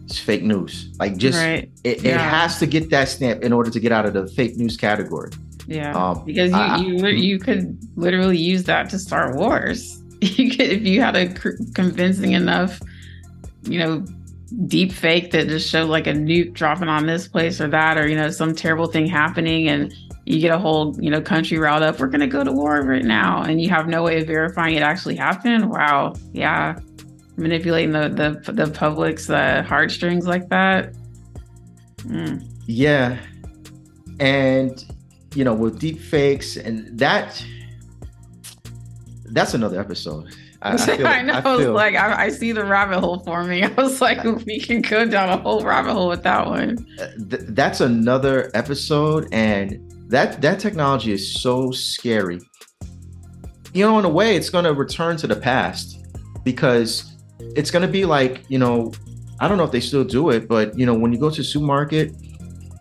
it's 0.06 0.20
fake 0.20 0.44
news. 0.44 0.96
Like 1.00 1.18
just 1.18 1.38
right. 1.38 1.70
it, 1.84 2.04
yeah. 2.04 2.16
it 2.16 2.20
has 2.20 2.60
to 2.60 2.68
get 2.68 2.90
that 2.92 3.10
stamp 3.10 3.44
in 3.44 3.52
order 3.52 3.70
to 3.70 3.80
get 3.80 3.92
out 3.92 4.06
of 4.06 4.14
the 4.14 4.28
fake 4.28 4.56
news 4.56 4.78
category. 4.78 5.32
Yeah, 5.68 5.94
um, 5.94 6.26
because 6.26 6.52
you, 6.52 6.58
I, 6.58 6.78
you 6.78 7.08
you 7.08 7.40
could 7.40 7.78
literally 7.96 8.38
use 8.38 8.64
that 8.64 8.90
to 8.92 9.00
start 9.00 9.36
wars. 9.36 9.98
You 10.22 10.50
could 10.50 10.68
if 10.68 10.82
you 10.82 11.02
had 11.02 11.16
a 11.16 11.30
convincing 11.74 12.34
enough, 12.34 12.82
you 13.64 13.80
know, 13.80 14.06
deep 14.68 14.92
fake 14.92 15.32
that 15.32 15.48
just 15.48 15.70
showed 15.70 15.88
like 15.88 16.08
a 16.08 16.12
nuke 16.12 16.52
dropping 16.52 16.90
on 16.90 17.06
this 17.06 17.26
place 17.26 17.62
or 17.62 17.70
that, 17.70 17.98
or 17.98 18.06
you 18.06 18.18
know, 18.18 18.30
some 18.30 18.54
terrible 18.54 18.88
thing 18.88 19.06
happening, 19.06 19.70
and 19.70 19.94
you 20.30 20.40
get 20.40 20.54
a 20.54 20.60
whole 20.60 20.96
you 21.02 21.10
know 21.10 21.20
country 21.20 21.58
riled 21.58 21.82
up. 21.82 22.00
We're 22.00 22.08
gonna 22.08 22.28
go 22.28 22.44
to 22.44 22.52
war 22.52 22.82
right 22.84 23.04
now, 23.04 23.42
and 23.42 23.60
you 23.60 23.68
have 23.70 23.88
no 23.88 24.04
way 24.04 24.22
of 24.22 24.28
verifying 24.28 24.76
it 24.76 24.84
actually 24.84 25.16
happened. 25.16 25.72
Wow, 25.72 26.14
yeah, 26.34 26.78
manipulating 27.36 27.92
the 27.92 28.10
the 28.10 28.52
the 28.52 28.72
public's 28.72 29.28
uh, 29.28 29.64
heartstrings 29.68 30.28
like 30.28 30.48
that. 30.50 30.94
Mm. 32.02 32.48
Yeah, 32.68 33.18
and 34.20 34.86
you 35.34 35.44
know, 35.44 35.56
with 35.56 35.80
deep 35.80 36.00
fakes 36.00 36.58
and 36.58 36.98
that 37.00 37.44
that's 39.32 39.56
another 39.56 39.80
episode. 39.80 40.36
I, 40.62 40.74
I, 40.74 40.78
feel, 40.98 41.08
I 41.08 41.22
know. 41.24 41.34
I, 41.34 41.40
I 41.40 41.56
was 41.56 41.66
like, 41.68 41.96
I, 41.96 42.26
I, 42.26 42.30
see 42.30 42.52
the 42.52 42.66
rabbit 42.66 43.00
hole 43.00 43.20
forming. 43.20 43.64
I 43.78 43.82
was 43.82 44.02
like, 44.02 44.24
we 44.46 44.60
can 44.60 44.82
go 44.82 45.06
down 45.06 45.30
a 45.30 45.38
whole 45.38 45.64
rabbit 45.64 45.94
hole 45.94 46.10
with 46.10 46.22
that 46.24 46.46
one. 46.46 46.86
Uh, 47.00 47.08
th- 47.30 47.44
that's 47.50 47.82
another 47.82 48.52
episode, 48.54 49.28
and 49.32 49.90
that 50.10 50.42
that 50.42 50.60
technology 50.60 51.12
is 51.12 51.42
so 51.42 51.72
scary. 51.72 52.40
You 53.74 53.86
know, 53.86 54.00
in 54.00 54.06
a 54.06 54.10
way, 54.10 54.36
it's 54.36 54.50
going 54.50 54.66
to 54.66 54.74
return 54.74 55.18
to 55.18 55.28
the 55.28 55.36
past 55.36 56.06
because 56.44 57.16
it's 57.56 57.70
going 57.70 57.84
to 57.84 57.92
be 57.92 58.06
like, 58.06 58.44
you 58.50 58.58
know, 58.58 58.92
I 59.40 59.48
don't 59.48 59.58
know 59.58 59.64
if 59.64 59.72
they 59.72 59.80
still 59.80 60.04
do 60.04 60.32
it, 60.32 60.48
but 60.48 60.78
you 60.78 60.86
know, 60.86 60.96
when 60.96 61.14
you 61.14 61.20
go 61.20 61.30
to 61.30 61.42
a 61.42 61.44
supermarket 61.44 62.12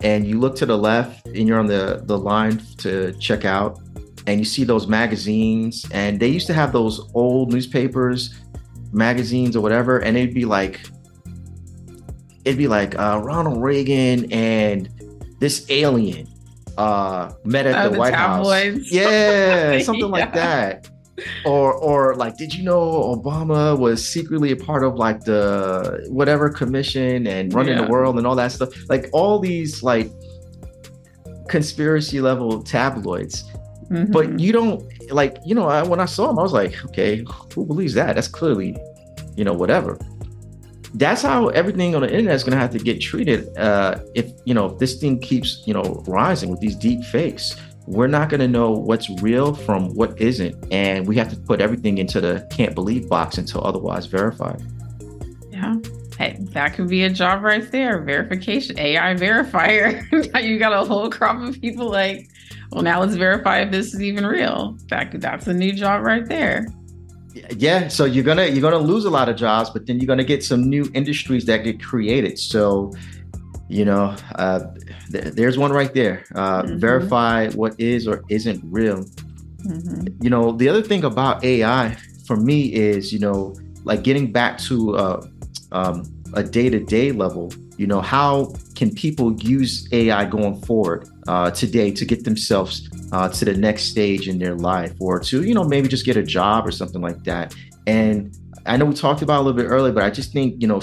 and 0.02 0.26
you 0.26 0.40
look 0.40 0.56
to 0.56 0.66
the 0.66 0.76
left 0.76 1.26
and 1.26 1.46
you're 1.46 1.58
on 1.58 1.66
the 1.66 2.02
the 2.04 2.18
line 2.18 2.58
to 2.78 3.12
check 3.18 3.44
out 3.44 3.78
and 4.26 4.38
you 4.38 4.44
see 4.44 4.64
those 4.64 4.86
magazines 4.86 5.86
and 5.92 6.20
they 6.20 6.28
used 6.28 6.46
to 6.46 6.54
have 6.54 6.72
those 6.72 7.10
old 7.14 7.52
newspapers 7.52 8.34
magazines 8.92 9.56
or 9.56 9.60
whatever 9.60 9.98
and 9.98 10.16
it'd 10.16 10.34
be 10.34 10.44
like 10.44 10.80
it'd 12.44 12.58
be 12.58 12.68
like 12.68 12.96
uh, 12.98 13.20
ronald 13.22 13.60
reagan 13.62 14.30
and 14.32 14.88
this 15.40 15.68
alien 15.70 16.26
uh 16.78 17.32
met 17.44 17.66
at 17.66 17.74
oh, 17.74 17.88
the, 17.88 17.94
the, 17.94 17.98
white 17.98 18.14
tabloids. 18.14 18.78
house 18.78 18.92
yeah 18.92 19.78
something 19.80 20.04
yeah. 20.04 20.06
like 20.06 20.32
that 20.32 20.88
or 21.44 21.74
or 21.74 22.14
like 22.14 22.36
did 22.36 22.54
you 22.54 22.62
know 22.62 23.16
obama 23.16 23.76
was 23.76 24.06
secretly 24.06 24.52
a 24.52 24.56
part 24.56 24.84
of 24.84 24.94
like 24.94 25.20
the 25.24 26.06
whatever 26.08 26.48
commission 26.48 27.26
and 27.26 27.52
running 27.52 27.76
yeah. 27.76 27.84
the 27.84 27.90
world 27.90 28.16
and 28.16 28.26
all 28.26 28.36
that 28.36 28.52
stuff 28.52 28.70
like 28.88 29.08
all 29.12 29.40
these 29.40 29.82
like 29.82 30.10
conspiracy 31.48 32.20
level 32.20 32.62
tabloids 32.62 33.42
mm-hmm. 33.90 34.12
but 34.12 34.38
you 34.38 34.52
don't 34.52 34.84
like 35.10 35.36
you 35.44 35.56
know 35.56 35.66
I, 35.66 35.82
when 35.82 35.98
i 35.98 36.04
saw 36.04 36.30
him, 36.30 36.38
i 36.38 36.42
was 36.42 36.52
like 36.52 36.84
okay 36.84 37.24
who 37.52 37.66
believes 37.66 37.94
that 37.94 38.14
that's 38.14 38.28
clearly 38.28 38.76
you 39.36 39.44
know 39.44 39.52
whatever 39.52 39.98
that's 40.94 41.22
how 41.22 41.48
everything 41.48 41.94
on 41.94 42.02
the 42.02 42.10
internet 42.10 42.34
is 42.34 42.42
going 42.42 42.52
to 42.52 42.58
have 42.58 42.70
to 42.70 42.78
get 42.78 42.98
treated 42.98 43.54
uh 43.58 43.98
if 44.14 44.30
you 44.46 44.54
know 44.54 44.66
if 44.66 44.78
this 44.78 44.98
thing 44.98 45.18
keeps 45.20 45.62
you 45.66 45.74
know 45.74 46.02
rising 46.06 46.48
with 46.50 46.60
these 46.60 46.74
deep 46.74 47.04
fakes 47.04 47.56
we're 47.88 48.06
not 48.06 48.28
going 48.28 48.40
to 48.40 48.48
know 48.48 48.70
what's 48.70 49.08
real 49.22 49.54
from 49.54 49.94
what 49.94 50.20
isn't. 50.20 50.54
And 50.70 51.06
we 51.06 51.16
have 51.16 51.30
to 51.30 51.36
put 51.36 51.62
everything 51.62 51.96
into 51.96 52.20
the 52.20 52.46
can't 52.50 52.74
believe 52.74 53.08
box 53.08 53.38
until 53.38 53.66
otherwise 53.66 54.04
verified. 54.04 54.62
Yeah. 55.50 55.76
Hey, 56.18 56.36
that 56.52 56.74
could 56.74 56.88
be 56.88 57.04
a 57.04 57.10
job 57.10 57.42
right 57.42 57.70
there. 57.72 58.02
Verification, 58.02 58.78
AI 58.78 59.14
verifier. 59.14 60.04
now 60.34 60.40
you 60.40 60.58
got 60.58 60.72
a 60.74 60.86
whole 60.86 61.08
crop 61.08 61.40
of 61.48 61.58
people 61.60 61.88
like, 61.88 62.28
well, 62.72 62.82
now 62.82 63.00
let's 63.00 63.14
verify 63.14 63.60
if 63.60 63.70
this 63.70 63.94
is 63.94 64.02
even 64.02 64.26
real. 64.26 64.76
That 64.88 65.18
that's 65.20 65.46
a 65.46 65.54
new 65.54 65.72
job 65.72 66.04
right 66.04 66.26
there. 66.26 66.66
Yeah, 67.56 67.88
so 67.88 68.04
you're 68.04 68.24
gonna 68.24 68.46
you're 68.46 68.62
gonna 68.62 68.78
lose 68.78 69.04
a 69.04 69.10
lot 69.10 69.28
of 69.28 69.36
jobs, 69.36 69.70
but 69.70 69.86
then 69.86 69.98
you're 69.98 70.06
gonna 70.06 70.24
get 70.24 70.44
some 70.44 70.68
new 70.68 70.90
industries 70.94 71.44
that 71.46 71.64
get 71.64 71.82
created. 71.82 72.38
So 72.38 72.92
you 73.68 73.84
know, 73.84 74.16
uh, 74.36 74.60
th- 75.12 75.34
there's 75.34 75.58
one 75.58 75.72
right 75.72 75.92
there. 75.92 76.24
Uh, 76.34 76.62
mm-hmm. 76.62 76.78
Verify 76.78 77.50
what 77.50 77.78
is 77.78 78.08
or 78.08 78.24
isn't 78.28 78.62
real. 78.64 79.04
Mm-hmm. 79.66 80.22
You 80.22 80.30
know, 80.30 80.52
the 80.52 80.68
other 80.68 80.82
thing 80.82 81.04
about 81.04 81.44
AI 81.44 81.96
for 82.26 82.36
me 82.36 82.72
is, 82.72 83.12
you 83.12 83.18
know, 83.18 83.54
like 83.84 84.02
getting 84.02 84.32
back 84.32 84.58
to 84.58 84.96
uh, 84.96 85.26
um, 85.72 86.04
a 86.34 86.42
day 86.42 86.70
to 86.70 86.80
day 86.80 87.12
level. 87.12 87.52
You 87.78 87.86
know, 87.86 88.00
how 88.00 88.52
can 88.74 88.94
people 88.94 89.32
use 89.40 89.88
AI 89.92 90.26
going 90.26 90.60
forward 90.62 91.08
uh, 91.26 91.50
today 91.52 91.90
to 91.92 92.04
get 92.04 92.24
themselves 92.24 92.88
uh, 93.12 93.30
to 93.30 93.44
the 93.44 93.54
next 93.54 93.84
stage 93.84 94.28
in 94.28 94.38
their 94.38 94.56
life, 94.56 94.92
or 95.00 95.18
to 95.20 95.42
you 95.42 95.54
know 95.54 95.64
maybe 95.64 95.88
just 95.88 96.04
get 96.04 96.16
a 96.16 96.22
job 96.22 96.66
or 96.66 96.70
something 96.70 97.00
like 97.00 97.24
that? 97.24 97.54
And 97.86 98.36
I 98.66 98.76
know 98.76 98.84
we 98.84 98.94
talked 98.94 99.22
about 99.22 99.40
a 99.40 99.42
little 99.42 99.56
bit 99.56 99.68
earlier, 99.68 99.92
but 99.92 100.02
I 100.02 100.10
just 100.10 100.32
think 100.32 100.60
you 100.60 100.68
know 100.68 100.82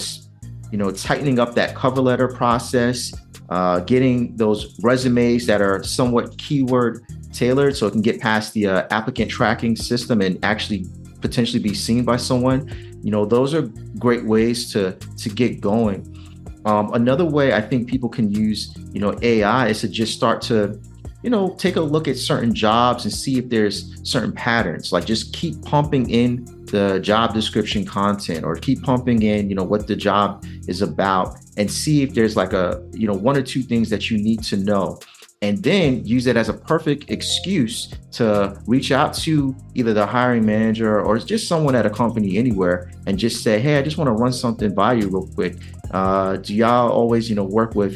you 0.71 0.77
know, 0.77 0.91
tightening 0.91 1.39
up 1.39 1.55
that 1.55 1.75
cover 1.75 2.01
letter 2.01 2.27
process, 2.27 3.13
uh, 3.49 3.79
getting 3.81 4.35
those 4.35 4.77
resumes 4.83 5.45
that 5.45 5.61
are 5.61 5.83
somewhat 5.83 6.37
keyword 6.37 7.05
tailored 7.31 7.75
so 7.75 7.87
it 7.87 7.91
can 7.91 8.01
get 8.01 8.19
past 8.19 8.53
the 8.53 8.67
uh, 8.67 8.87
applicant 8.91 9.29
tracking 9.29 9.75
system 9.75 10.21
and 10.21 10.43
actually 10.43 10.85
potentially 11.21 11.61
be 11.61 11.73
seen 11.73 12.03
by 12.03 12.15
someone 12.17 12.69
you 13.03 13.11
know 13.11 13.25
those 13.25 13.53
are 13.53 13.63
great 13.99 14.25
ways 14.25 14.71
to 14.71 14.93
to 15.17 15.29
get 15.29 15.59
going 15.59 16.01
um, 16.65 16.93
another 16.93 17.25
way 17.25 17.53
i 17.53 17.61
think 17.61 17.87
people 17.87 18.09
can 18.09 18.31
use 18.31 18.75
you 18.91 18.99
know 18.99 19.17
ai 19.21 19.67
is 19.67 19.81
to 19.81 19.87
just 19.87 20.13
start 20.13 20.41
to 20.41 20.79
you 21.25 21.31
know 21.31 21.55
take 21.57 21.75
a 21.75 21.81
look 21.81 22.07
at 22.07 22.17
certain 22.17 22.53
jobs 22.53 23.03
and 23.03 23.11
see 23.11 23.39
if 23.39 23.49
there's 23.49 23.99
certain 24.07 24.31
patterns. 24.31 24.91
Like 24.91 25.05
just 25.05 25.33
keep 25.33 25.59
pumping 25.63 26.07
in 26.11 26.45
the 26.67 26.99
job 26.99 27.33
description 27.33 27.83
content 27.83 28.45
or 28.45 28.55
keep 28.55 28.83
pumping 28.83 29.23
in 29.23 29.49
you 29.49 29.55
know 29.55 29.63
what 29.63 29.87
the 29.87 29.95
job 29.95 30.45
is 30.67 30.83
about 30.83 31.35
and 31.57 31.69
see 31.69 32.03
if 32.03 32.13
there's 32.13 32.37
like 32.37 32.53
a 32.53 32.79
you 32.93 33.07
know 33.07 33.13
one 33.15 33.35
or 33.35 33.41
two 33.41 33.63
things 33.63 33.89
that 33.89 34.11
you 34.11 34.19
need 34.19 34.43
to 34.43 34.55
know 34.55 34.99
and 35.45 35.61
then 35.61 36.03
use 36.03 36.25
it 36.25 36.35
as 36.35 36.49
a 36.49 36.53
perfect 36.53 37.11
excuse 37.11 37.93
to 38.11 38.59
reach 38.65 38.91
out 38.91 39.13
to 39.13 39.55
either 39.75 39.93
the 39.93 40.05
hiring 40.05 40.43
manager 40.43 41.01
or 41.01 41.19
just 41.19 41.47
someone 41.47 41.75
at 41.75 41.85
a 41.85 41.89
company 41.89 42.37
anywhere 42.37 42.91
and 43.05 43.19
just 43.19 43.43
say 43.43 43.59
hey 43.59 43.77
i 43.77 43.81
just 43.83 43.97
want 43.99 44.07
to 44.07 44.13
run 44.13 44.33
something 44.33 44.73
by 44.73 44.93
you 44.93 45.07
real 45.07 45.27
quick. 45.35 45.55
Uh, 45.91 46.35
do 46.37 46.55
y'all 46.55 46.91
always 46.91 47.29
you 47.29 47.35
know 47.35 47.43
work 47.43 47.75
with 47.75 47.95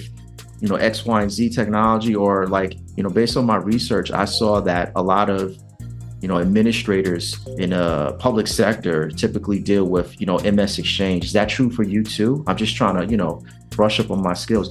you 0.62 0.68
know 0.68 0.76
x 0.76 1.06
y 1.06 1.24
and 1.24 1.32
z 1.32 1.50
technology? 1.50 2.16
Or 2.16 2.46
like 2.46 2.76
you 2.96 3.02
know 3.04 3.10
based 3.10 3.36
on 3.36 3.46
my 3.46 3.56
research 3.56 4.12
i 4.12 4.26
saw 4.26 4.60
that 4.62 4.92
a 4.96 5.02
lot 5.02 5.30
of 5.30 5.58
you 6.22 6.28
know 6.28 6.38
administrators 6.40 7.24
in 7.58 7.74
a 7.74 8.14
public 8.20 8.46
sector 8.46 9.10
typically 9.10 9.60
deal 9.60 9.86
with 9.86 10.20
you 10.22 10.28
know 10.28 10.38
ms 10.38 10.78
exchange. 10.78 11.26
Is 11.26 11.34
that 11.34 11.50
true 11.50 11.72
for 11.72 11.84
you 11.84 12.04
too? 12.04 12.44
I'm 12.46 12.58
just 12.58 12.76
trying 12.76 12.96
to 13.02 13.06
you 13.12 13.18
know 13.18 13.44
brush 13.70 14.00
up 14.00 14.12
on 14.12 14.22
my 14.22 14.34
skills 14.34 14.70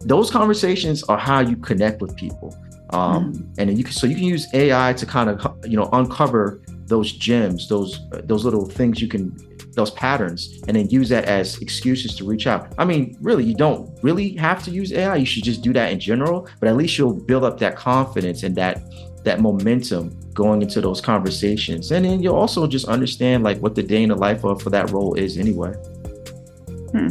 those 0.00 0.30
conversations 0.30 1.02
are 1.04 1.18
how 1.18 1.40
you 1.40 1.56
connect 1.56 2.00
with 2.00 2.16
people. 2.16 2.56
Um, 2.92 3.32
mm. 3.32 3.58
and 3.58 3.78
you 3.78 3.84
can 3.84 3.92
so 3.92 4.08
you 4.08 4.16
can 4.16 4.24
use 4.24 4.52
ai 4.52 4.92
to 4.94 5.06
kind 5.06 5.30
of 5.30 5.64
you 5.64 5.76
know 5.76 5.88
uncover 5.92 6.60
those 6.86 7.12
gems 7.12 7.68
those 7.68 8.00
those 8.24 8.44
little 8.44 8.66
things 8.66 9.00
you 9.00 9.06
can 9.06 9.36
those 9.74 9.92
patterns 9.92 10.60
and 10.66 10.76
then 10.76 10.90
use 10.90 11.08
that 11.10 11.26
as 11.26 11.58
excuses 11.58 12.16
to 12.16 12.24
reach 12.24 12.48
out. 12.48 12.74
I 12.78 12.84
mean 12.84 13.16
really 13.20 13.44
you 13.44 13.54
don't 13.54 13.96
really 14.02 14.34
have 14.36 14.64
to 14.64 14.72
use 14.72 14.92
ai 14.92 15.16
you 15.16 15.26
should 15.26 15.44
just 15.44 15.62
do 15.62 15.72
that 15.72 15.92
in 15.92 16.00
general 16.00 16.48
but 16.58 16.68
at 16.68 16.76
least 16.76 16.98
you'll 16.98 17.14
build 17.14 17.44
up 17.44 17.60
that 17.60 17.76
confidence 17.76 18.42
and 18.42 18.56
that 18.56 18.82
that 19.22 19.40
momentum 19.40 20.18
going 20.34 20.62
into 20.62 20.80
those 20.80 21.00
conversations. 21.00 21.92
And 21.92 22.04
then 22.04 22.22
you'll 22.22 22.36
also 22.36 22.66
just 22.66 22.88
understand 22.88 23.44
like 23.44 23.58
what 23.58 23.74
the 23.74 23.82
day 23.82 24.02
in 24.02 24.08
the 24.08 24.16
life 24.16 24.44
of 24.44 24.62
for 24.62 24.70
that 24.70 24.90
role 24.90 25.14
is 25.14 25.36
anyway. 25.36 25.72
Hmm. 26.92 27.10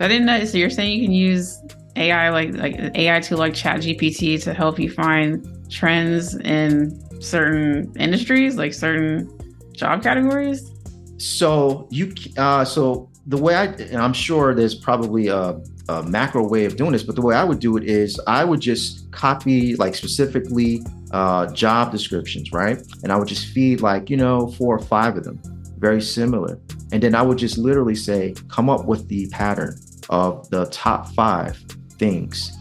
i 0.00 0.08
didn't 0.08 0.26
know 0.26 0.44
so 0.44 0.58
you're 0.58 0.68
saying 0.68 0.98
you 0.98 1.06
can 1.06 1.12
use 1.14 1.59
ai 1.96 2.28
like 2.30 2.52
like 2.54 2.76
ai 2.96 3.20
to 3.20 3.36
like 3.36 3.54
chat 3.54 3.80
gpt 3.80 4.42
to 4.42 4.54
help 4.54 4.78
you 4.78 4.90
find 4.90 5.46
trends 5.70 6.36
in 6.36 6.98
certain 7.20 7.92
industries 7.98 8.56
like 8.56 8.72
certain 8.72 9.28
job 9.72 10.02
categories 10.02 10.70
so 11.18 11.86
you 11.90 12.12
uh 12.38 12.64
so 12.64 13.08
the 13.26 13.36
way 13.36 13.54
i 13.54 13.66
i'm 13.96 14.12
sure 14.12 14.54
there's 14.54 14.74
probably 14.74 15.28
a 15.28 15.60
a 15.90 16.02
macro 16.04 16.46
way 16.46 16.64
of 16.64 16.76
doing 16.76 16.92
this, 16.92 17.02
but 17.02 17.16
the 17.16 17.22
way 17.22 17.34
I 17.34 17.44
would 17.44 17.58
do 17.58 17.76
it 17.76 17.84
is 17.84 18.20
I 18.26 18.44
would 18.44 18.60
just 18.60 19.10
copy 19.10 19.74
like 19.76 19.94
specifically 19.94 20.82
uh, 21.10 21.52
job 21.52 21.90
descriptions, 21.90 22.52
right? 22.52 22.78
And 23.02 23.12
I 23.12 23.16
would 23.16 23.28
just 23.28 23.48
feed 23.48 23.80
like, 23.80 24.08
you 24.08 24.16
know, 24.16 24.48
four 24.52 24.76
or 24.76 24.78
five 24.78 25.16
of 25.16 25.24
them, 25.24 25.40
very 25.78 26.00
similar. 26.00 26.60
And 26.92 27.02
then 27.02 27.14
I 27.14 27.22
would 27.22 27.38
just 27.38 27.58
literally 27.58 27.96
say, 27.96 28.34
come 28.48 28.70
up 28.70 28.86
with 28.86 29.08
the 29.08 29.28
pattern 29.30 29.78
of 30.10 30.48
the 30.50 30.66
top 30.66 31.08
five 31.08 31.60
things 32.00 32.58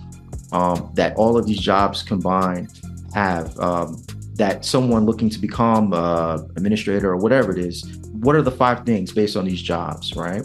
um, 0.52 0.92
that 0.94 1.16
all 1.16 1.38
of 1.38 1.48
these 1.48 1.60
jobs 1.60 2.04
combined 2.04 2.70
have 3.14 3.58
um, 3.60 4.04
that 4.36 4.64
someone 4.64 5.06
looking 5.06 5.30
to 5.30 5.40
become 5.40 5.94
uh, 5.94 6.36
administrator 6.56 7.10
or 7.10 7.18
whatever 7.18 7.52
it 7.52 7.58
is, 7.58 7.84
what 8.22 8.36
are 8.36 8.42
the 8.42 8.52
five 8.52 8.86
things 8.86 9.12
based 9.12 9.36
on 9.36 9.46
these 9.46 9.62
jobs, 9.62 10.16
right? 10.16 10.44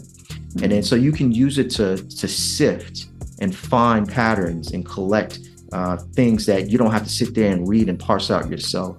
And 0.62 0.72
then 0.72 0.82
so 0.82 0.94
you 0.94 1.12
can 1.12 1.32
use 1.32 1.58
it 1.58 1.68
to 1.72 1.96
to 1.96 2.28
sift 2.28 3.07
and 3.40 3.54
find 3.54 4.09
patterns 4.09 4.72
and 4.72 4.87
collect 4.87 5.40
uh, 5.72 5.96
things 6.14 6.46
that 6.46 6.70
you 6.70 6.78
don't 6.78 6.92
have 6.92 7.02
to 7.02 7.11
sit 7.11 7.35
there 7.35 7.52
and 7.52 7.68
read 7.68 7.88
and 7.88 7.98
parse 7.98 8.30
out 8.30 8.48
yourself. 8.48 8.96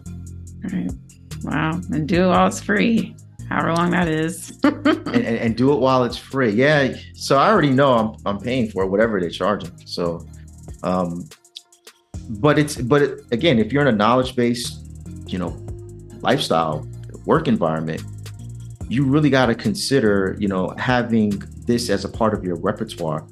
Right. 0.63 0.91
Wow. 1.43 1.79
And 1.91 2.07
do 2.07 2.25
it 2.25 2.27
while 2.27 2.47
it's 2.47 2.61
free, 2.61 3.14
however 3.49 3.73
long 3.73 3.91
that 3.91 4.07
is. 4.07 4.59
and, 4.63 5.07
and, 5.07 5.25
and, 5.25 5.55
do 5.55 5.73
it 5.73 5.79
while 5.79 6.03
it's 6.03 6.17
free. 6.17 6.51
Yeah. 6.51 6.95
So 7.13 7.37
I 7.37 7.49
already 7.49 7.69
know 7.69 7.93
I'm, 7.93 8.15
I'm 8.25 8.39
paying 8.39 8.69
for 8.69 8.85
whatever 8.85 9.19
they're 9.19 9.29
charging. 9.29 9.71
So, 9.85 10.25
um, 10.83 11.27
but 12.29 12.57
it's, 12.57 12.75
but 12.75 13.01
it, 13.01 13.19
again, 13.31 13.59
if 13.59 13.71
you're 13.71 13.81
in 13.81 13.87
a 13.87 13.97
knowledge 13.97 14.35
based, 14.35 14.85
you 15.27 15.37
know, 15.37 15.49
lifestyle, 16.21 16.87
work 17.25 17.47
environment, 17.47 18.03
you 18.87 19.03
really 19.03 19.29
got 19.29 19.47
to 19.47 19.55
consider, 19.55 20.35
you 20.39 20.47
know, 20.47 20.69
having 20.77 21.41
this 21.65 21.89
as 21.89 22.05
a 22.05 22.09
part 22.09 22.33
of 22.33 22.43
your 22.43 22.55
repertoire, 22.55 23.25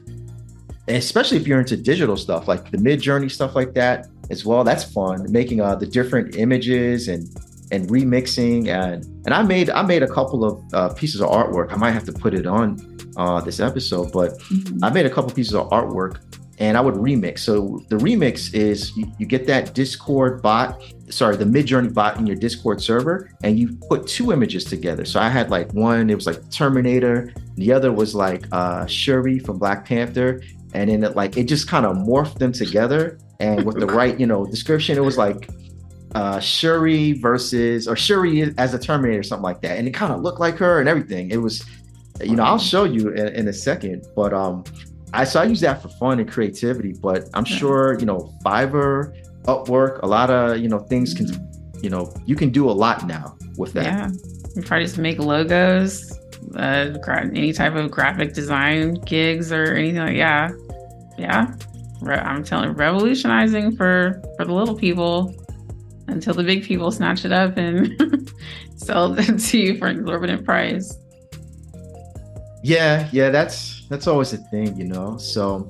especially 0.88 1.38
if 1.38 1.48
you're 1.48 1.60
into 1.60 1.78
digital 1.78 2.18
stuff 2.18 2.48
like 2.48 2.72
the 2.72 2.78
Midjourney 2.78 3.30
stuff 3.30 3.56
like 3.56 3.74
that 3.74 4.08
as 4.30 4.46
well. 4.46 4.64
That's 4.64 4.84
fun, 4.84 5.32
making 5.32 5.62
uh, 5.62 5.76
the 5.76 5.86
different 5.86 6.36
images 6.36 7.08
and 7.08 7.28
and 7.74 7.90
remixing 7.90 8.68
and 8.68 9.04
and 9.26 9.34
I 9.34 9.42
made 9.42 9.70
I 9.72 9.82
made 9.82 10.04
a 10.04 10.08
couple 10.08 10.46
of 10.46 10.74
uh, 10.74 10.94
pieces 10.94 11.22
of 11.22 11.30
artwork. 11.30 11.74
I 11.74 11.76
might 11.76 11.92
have 11.92 12.06
to 12.06 12.14
put 12.14 12.34
it 12.34 12.46
on 12.46 12.80
uh, 13.18 13.42
this 13.42 13.60
episode, 13.60 14.12
but 14.12 14.38
mm-hmm. 14.40 14.84
I 14.84 14.92
made 14.92 15.08
a 15.08 15.10
couple 15.10 15.32
pieces 15.32 15.56
of 15.56 15.70
artwork 15.70 16.22
and 16.60 16.78
I 16.78 16.82
would 16.82 16.94
remix. 16.96 17.40
So 17.40 17.84
the 17.90 17.96
remix 17.96 18.54
is 18.54 18.96
you, 18.96 19.12
you 19.18 19.26
get 19.26 19.48
that 19.48 19.74
Discord 19.74 20.42
bot, 20.44 20.82
sorry, 21.10 21.36
the 21.36 21.46
Midjourney 21.46 21.92
bot 21.92 22.18
in 22.18 22.28
your 22.28 22.36
Discord 22.36 22.80
server, 22.80 23.32
and 23.44 23.58
you 23.58 23.76
put 23.90 24.06
two 24.06 24.32
images 24.32 24.64
together. 24.64 25.04
So 25.04 25.20
I 25.20 25.30
had 25.30 25.50
like 25.50 25.74
one, 25.74 26.12
it 26.12 26.16
was 26.16 26.28
like 26.28 26.50
Terminator, 26.52 27.34
the 27.56 27.74
other 27.74 27.92
was 27.92 28.14
like 28.14 28.46
uh, 28.52 28.86
Shuri 28.86 29.40
from 29.40 29.58
Black 29.58 29.86
Panther, 29.86 30.42
and 30.74 30.92
then 30.92 31.04
it 31.04 31.16
like 31.16 31.38
it 31.38 31.46
just 31.46 31.68
kind 31.68 31.86
of 31.86 31.98
morphed 31.98 32.38
them 32.38 32.52
together. 32.52 33.18
And 33.40 33.66
with 33.66 33.80
the 33.80 33.88
right, 34.00 34.20
you 34.20 34.28
know, 34.28 34.46
description, 34.46 34.96
it 34.96 35.04
was 35.04 35.18
like 35.18 35.50
uh, 36.16 36.40
Shuri 36.40 37.14
versus 37.14 37.88
or 37.88 37.96
Shuri 37.96 38.54
as 38.58 38.74
a 38.74 38.80
Terminator, 38.80 39.20
or 39.20 39.24
something 39.24 39.44
like 39.44 39.62
that, 39.62 39.78
and 39.78 39.88
it 39.88 39.92
kind 39.92 40.14
of 40.14 40.22
looked 40.22 40.40
like 40.40 40.58
her 40.58 40.80
and 40.80 40.88
everything. 40.88 41.32
It 41.32 41.38
was, 41.38 41.66
you 42.22 42.36
know, 42.36 42.44
I'll 42.44 42.60
show 42.60 42.84
you 42.84 43.10
in, 43.10 43.28
in 43.30 43.48
a 43.48 43.54
second, 43.54 44.06
but 44.16 44.34
um, 44.34 44.64
I 45.14 45.24
so 45.24 45.42
I 45.42 45.46
use 45.46 45.62
that 45.62 45.82
for 45.82 45.90
fun 45.90 46.20
and 46.20 46.30
creativity, 46.30 46.94
but 46.94 47.30
I'm 47.34 47.46
sure 47.46 47.98
you 48.00 48.06
know 48.06 48.34
Fiverr, 48.46 49.16
Upwork, 49.44 50.02
a 50.04 50.08
lot 50.08 50.30
of 50.30 50.60
you 50.60 50.70
know 50.70 50.80
things 50.80 51.14
can, 51.14 51.28
you 51.82 51.90
know, 51.90 52.14
you 52.26 52.36
can 52.36 52.50
do 52.50 52.70
a 52.70 52.72
lot 52.72 53.08
now 53.08 53.36
with 53.58 53.74
that. 53.74 53.84
Yeah, 53.84 54.10
you 54.56 54.62
probably 54.62 54.86
just 54.86 55.00
make 55.00 55.18
logos, 55.18 56.20
uh, 56.56 56.96
any 57.08 57.54
type 57.54 57.74
of 57.74 57.90
graphic 57.90 58.34
design 58.34 58.96
gigs 59.06 59.52
or 59.52 59.74
anything 59.74 60.00
like 60.00 60.16
yeah, 60.16 60.52
yeah. 61.18 61.56
I'm 62.06 62.44
telling, 62.44 62.72
revolutionizing 62.72 63.78
for 63.78 64.22
for 64.38 64.46
the 64.46 64.54
little 64.54 64.76
people 64.76 65.34
until 66.08 66.34
the 66.34 66.44
big 66.44 66.64
people 66.64 66.92
snatch 66.92 67.26
it 67.26 67.32
up 67.32 67.58
and 67.58 68.32
sell 68.76 69.18
it 69.18 69.38
to 69.40 69.58
you 69.58 69.78
for 69.78 69.88
an 69.88 70.00
exorbitant 70.00 70.46
price. 70.46 70.98
Yeah, 72.64 73.10
yeah, 73.12 73.30
that's 73.30 73.86
that's 73.90 74.08
always 74.08 74.32
a 74.34 74.38
thing, 74.38 74.78
you 74.78 74.86
know. 74.86 75.18
So, 75.18 75.68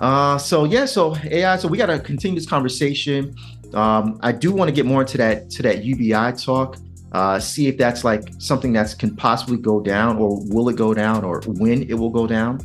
uh, 0.00 0.36
so 0.36 0.64
yeah, 0.64 0.86
so 0.86 1.16
AI. 1.30 1.56
So 1.56 1.68
we 1.68 1.78
got 1.78 1.86
to 1.86 2.00
continue 2.00 2.38
this 2.38 2.48
conversation. 2.48 3.34
Um, 3.74 4.18
I 4.22 4.32
do 4.32 4.52
want 4.52 4.68
to 4.68 4.74
get 4.74 4.86
more 4.86 5.02
into 5.02 5.18
that 5.18 5.50
to 5.50 5.62
that 5.62 5.84
UBI 5.84 6.36
talk. 6.36 6.78
Uh, 7.12 7.38
see 7.38 7.68
if 7.68 7.78
that's 7.78 8.04
like 8.04 8.28
something 8.38 8.72
that 8.72 8.94
can 8.98 9.14
possibly 9.14 9.56
go 9.56 9.80
down, 9.80 10.16
or 10.18 10.40
will 10.46 10.68
it 10.68 10.76
go 10.76 10.92
down, 10.92 11.24
or 11.24 11.42
when 11.46 11.84
it 11.84 11.94
will 11.94 12.10
go 12.10 12.26
down. 12.26 12.60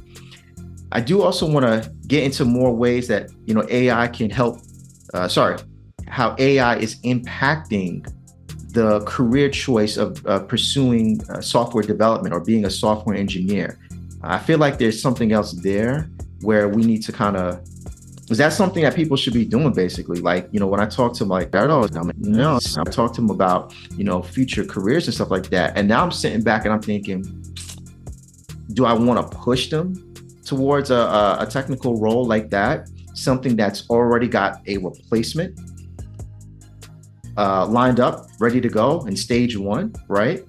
I 0.91 0.99
do 0.99 1.21
also 1.21 1.49
want 1.49 1.65
to 1.65 1.91
get 2.07 2.23
into 2.23 2.45
more 2.45 2.75
ways 2.75 3.07
that 3.07 3.29
you 3.45 3.53
know 3.53 3.65
AI 3.69 4.07
can 4.07 4.29
help. 4.29 4.59
Uh, 5.13 5.27
sorry, 5.27 5.57
how 6.13 6.35
AI 6.37 6.75
is 6.77 6.97
impacting 7.01 8.07
the 8.69 8.99
career 9.01 9.49
choice 9.49 9.97
of 9.97 10.23
uh, 10.27 10.39
pursuing 10.43 11.19
uh, 11.29 11.41
software 11.41 11.83
development 11.83 12.35
or 12.35 12.39
being 12.39 12.65
a 12.65 12.69
software 12.69 13.15
engineer. 13.15 13.79
I 14.21 14.37
feel 14.37 14.59
like 14.59 14.77
there's 14.77 15.01
something 15.01 15.31
else 15.31 15.53
there 15.53 16.07
where 16.41 16.69
we 16.69 16.83
need 16.83 17.01
to 17.03 17.11
kind 17.11 17.35
of 17.35 17.61
is 18.29 18.37
that 18.37 18.53
something 18.53 18.83
that 18.83 18.95
people 18.95 19.17
should 19.17 19.33
be 19.33 19.43
doing 19.43 19.73
basically? 19.73 20.19
Like 20.21 20.47
you 20.51 20.59
know 20.59 20.67
when 20.67 20.79
i 20.79 20.85
talk 20.85 21.15
to 21.15 21.25
like 21.25 21.53
i 21.55 21.65
don't 21.65 21.93
know 21.93 22.11
you 22.21 22.29
know 22.29 22.59
i 22.77 22.83
talk 22.83 23.13
to 23.15 23.21
them 23.21 23.31
about 23.31 23.73
you 23.97 24.03
know 24.03 24.21
future 24.21 24.63
careers 24.63 25.07
and 25.07 25.15
stuff 25.15 25.31
like 25.31 25.49
that. 25.49 25.75
And 25.75 25.87
now 25.87 26.03
i'm 26.03 26.11
sitting 26.11 26.43
back 26.43 26.65
and 26.65 26.73
i'm 26.73 26.81
thinking 26.81 27.21
do 28.73 28.85
i 28.85 28.93
want 28.93 29.17
to 29.19 29.37
push 29.37 29.69
them 29.69 30.13
towards 30.45 30.91
a, 30.91 31.37
a 31.39 31.47
technical 31.49 31.99
role 31.99 32.23
like 32.23 32.51
that? 32.51 32.87
Something 33.15 33.55
that's 33.55 33.89
already 33.89 34.27
got 34.27 34.61
a 34.67 34.77
replacement 34.77 35.59
uh, 37.37 37.65
lined 37.65 37.99
up 37.99 38.27
ready 38.39 38.61
to 38.61 38.69
go 38.69 39.05
in 39.05 39.15
stage 39.15 39.57
one 39.57 39.93
right 40.07 40.45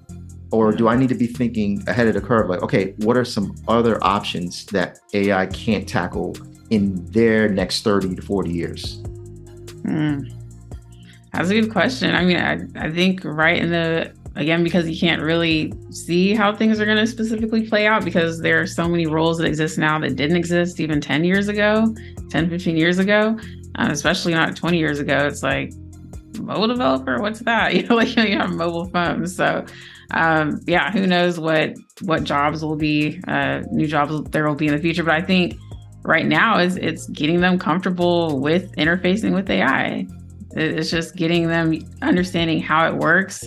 or 0.51 0.71
do 0.71 0.87
I 0.87 0.95
need 0.95 1.09
to 1.09 1.15
be 1.15 1.27
thinking 1.27 1.83
ahead 1.87 2.07
of 2.07 2.13
the 2.13 2.21
curve? 2.21 2.49
Like, 2.49 2.61
okay, 2.61 2.93
what 2.99 3.17
are 3.17 3.25
some 3.25 3.55
other 3.67 4.01
options 4.03 4.65
that 4.67 4.99
AI 5.13 5.47
can't 5.47 5.87
tackle 5.87 6.35
in 6.69 7.03
their 7.11 7.49
next 7.49 7.83
30 7.83 8.15
to 8.15 8.21
40 8.21 8.51
years? 8.51 8.97
Mm. 9.83 10.31
That's 11.33 11.49
a 11.49 11.59
good 11.59 11.71
question. 11.71 12.15
I 12.15 12.23
mean, 12.23 12.37
I, 12.37 12.87
I 12.87 12.89
think 12.89 13.25
right 13.25 13.57
in 13.57 13.71
the 13.71 14.13
again 14.37 14.63
because 14.63 14.89
you 14.89 14.97
can't 14.97 15.21
really 15.21 15.73
see 15.91 16.33
how 16.33 16.55
things 16.55 16.79
are 16.79 16.85
going 16.85 16.97
to 16.97 17.07
specifically 17.07 17.67
play 17.67 17.87
out 17.87 18.03
because 18.03 18.39
there 18.41 18.59
are 18.61 18.67
so 18.67 18.87
many 18.87 19.05
roles 19.05 19.37
that 19.37 19.45
exist 19.45 19.77
now 19.77 19.97
that 19.99 20.15
didn't 20.17 20.35
exist 20.35 20.81
even 20.81 20.99
10 20.99 21.23
years 21.23 21.47
ago 21.47 21.95
10 22.31 22.49
15 22.49 22.75
years 22.75 22.99
ago 22.99 23.39
uh, 23.79 23.87
especially 23.89 24.33
not 24.33 24.53
20 24.53 24.77
years 24.77 24.99
ago 24.99 25.25
it's 25.25 25.41
like 25.41 25.71
mobile 26.39 26.67
developer 26.67 27.17
what's 27.19 27.39
that 27.41 27.73
you 27.75 27.83
know 27.83 27.95
like 27.95 28.15
you 28.15 28.37
have 28.37 28.51
mobile 28.51 28.85
phones 28.85 29.35
so 29.35 29.63
um, 30.11 30.59
yeah 30.67 30.91
who 30.91 31.07
knows 31.07 31.39
what 31.39 31.73
what 32.01 32.23
jobs 32.23 32.63
will 32.63 32.77
be 32.77 33.19
uh, 33.27 33.61
new 33.71 33.87
jobs 33.87 34.29
there 34.31 34.47
will 34.47 34.55
be 34.55 34.67
in 34.67 34.75
the 34.75 34.81
future 34.81 35.03
but 35.03 35.15
i 35.15 35.21
think 35.21 35.55
right 36.03 36.27
now 36.27 36.59
is 36.59 36.77
it's 36.77 37.07
getting 37.09 37.39
them 37.41 37.57
comfortable 37.57 38.39
with 38.39 38.71
interfacing 38.75 39.33
with 39.33 39.49
ai 39.49 40.05
it's 40.51 40.89
just 40.89 41.15
getting 41.15 41.47
them 41.47 41.73
understanding 42.01 42.61
how 42.61 42.87
it 42.87 42.95
works 42.95 43.45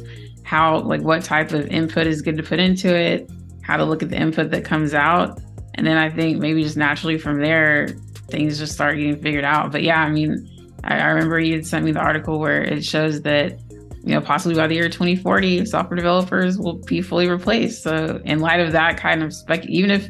how 0.49 0.81
like 0.81 1.03
what 1.03 1.23
type 1.23 1.53
of 1.53 1.67
input 1.67 2.07
is 2.07 2.23
good 2.23 2.39
to 2.39 2.43
put 2.43 2.59
into 2.59 2.97
it, 2.97 3.31
how 3.63 3.77
to 3.77 3.85
look 3.85 4.03
at 4.03 4.09
the 4.09 4.17
input 4.17 4.51
that 4.51 4.65
comes 4.65 4.95
out. 4.95 5.39
And 5.75 5.87
then 5.87 5.99
I 5.99 6.09
think 6.09 6.39
maybe 6.39 6.63
just 6.63 6.79
naturally 6.79 7.19
from 7.19 7.43
there, 7.43 7.89
things 8.31 8.59
just 8.59 8.73
start 8.73 8.97
getting 8.97 9.21
figured 9.21 9.45
out. 9.45 9.71
But 9.71 9.83
yeah, 9.83 10.01
I 10.01 10.09
mean, 10.09 10.49
I, 10.85 10.99
I 10.99 11.07
remember 11.09 11.39
you 11.41 11.55
had 11.55 11.67
sent 11.67 11.85
me 11.85 11.93
the 11.93 12.01
article 12.01 12.39
where 12.39 12.63
it 12.63 12.85
shows 12.85 13.23
that, 13.23 13.59
you 14.05 14.15
know, 14.15 14.21
possibly 14.21 14.57
by 14.57 14.67
the 14.67 14.75
year 14.75 14.89
2040, 14.89 15.65
software 15.67 15.97
developers 15.97 16.59
will 16.59 16.79
be 16.79 17.03
fully 17.03 17.29
replaced. 17.29 17.83
So 17.83 18.21
in 18.25 18.41
light 18.41 18.61
of 18.61 18.73
that 18.73 18.97
kind 18.97 19.23
of 19.23 19.33
spec, 19.35 19.67
even 19.67 19.91
if 19.91 20.09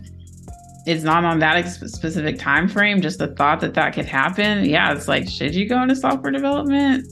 it's 0.87 1.05
not 1.05 1.25
on 1.25 1.39
that 1.41 1.67
specific 1.67 2.39
time 2.39 2.69
frame, 2.69 3.01
just 3.01 3.19
the 3.19 3.29
thought 3.29 3.61
that 3.61 3.75
that 3.75 3.95
could 3.95 4.07
happen, 4.07 4.65
yeah, 4.65 4.93
it's 4.93 5.09
like, 5.09 5.29
should 5.29 5.55
you 5.55 5.69
go 5.69 5.83
into 5.83 5.95
software 5.97 6.33
development? 6.33 7.07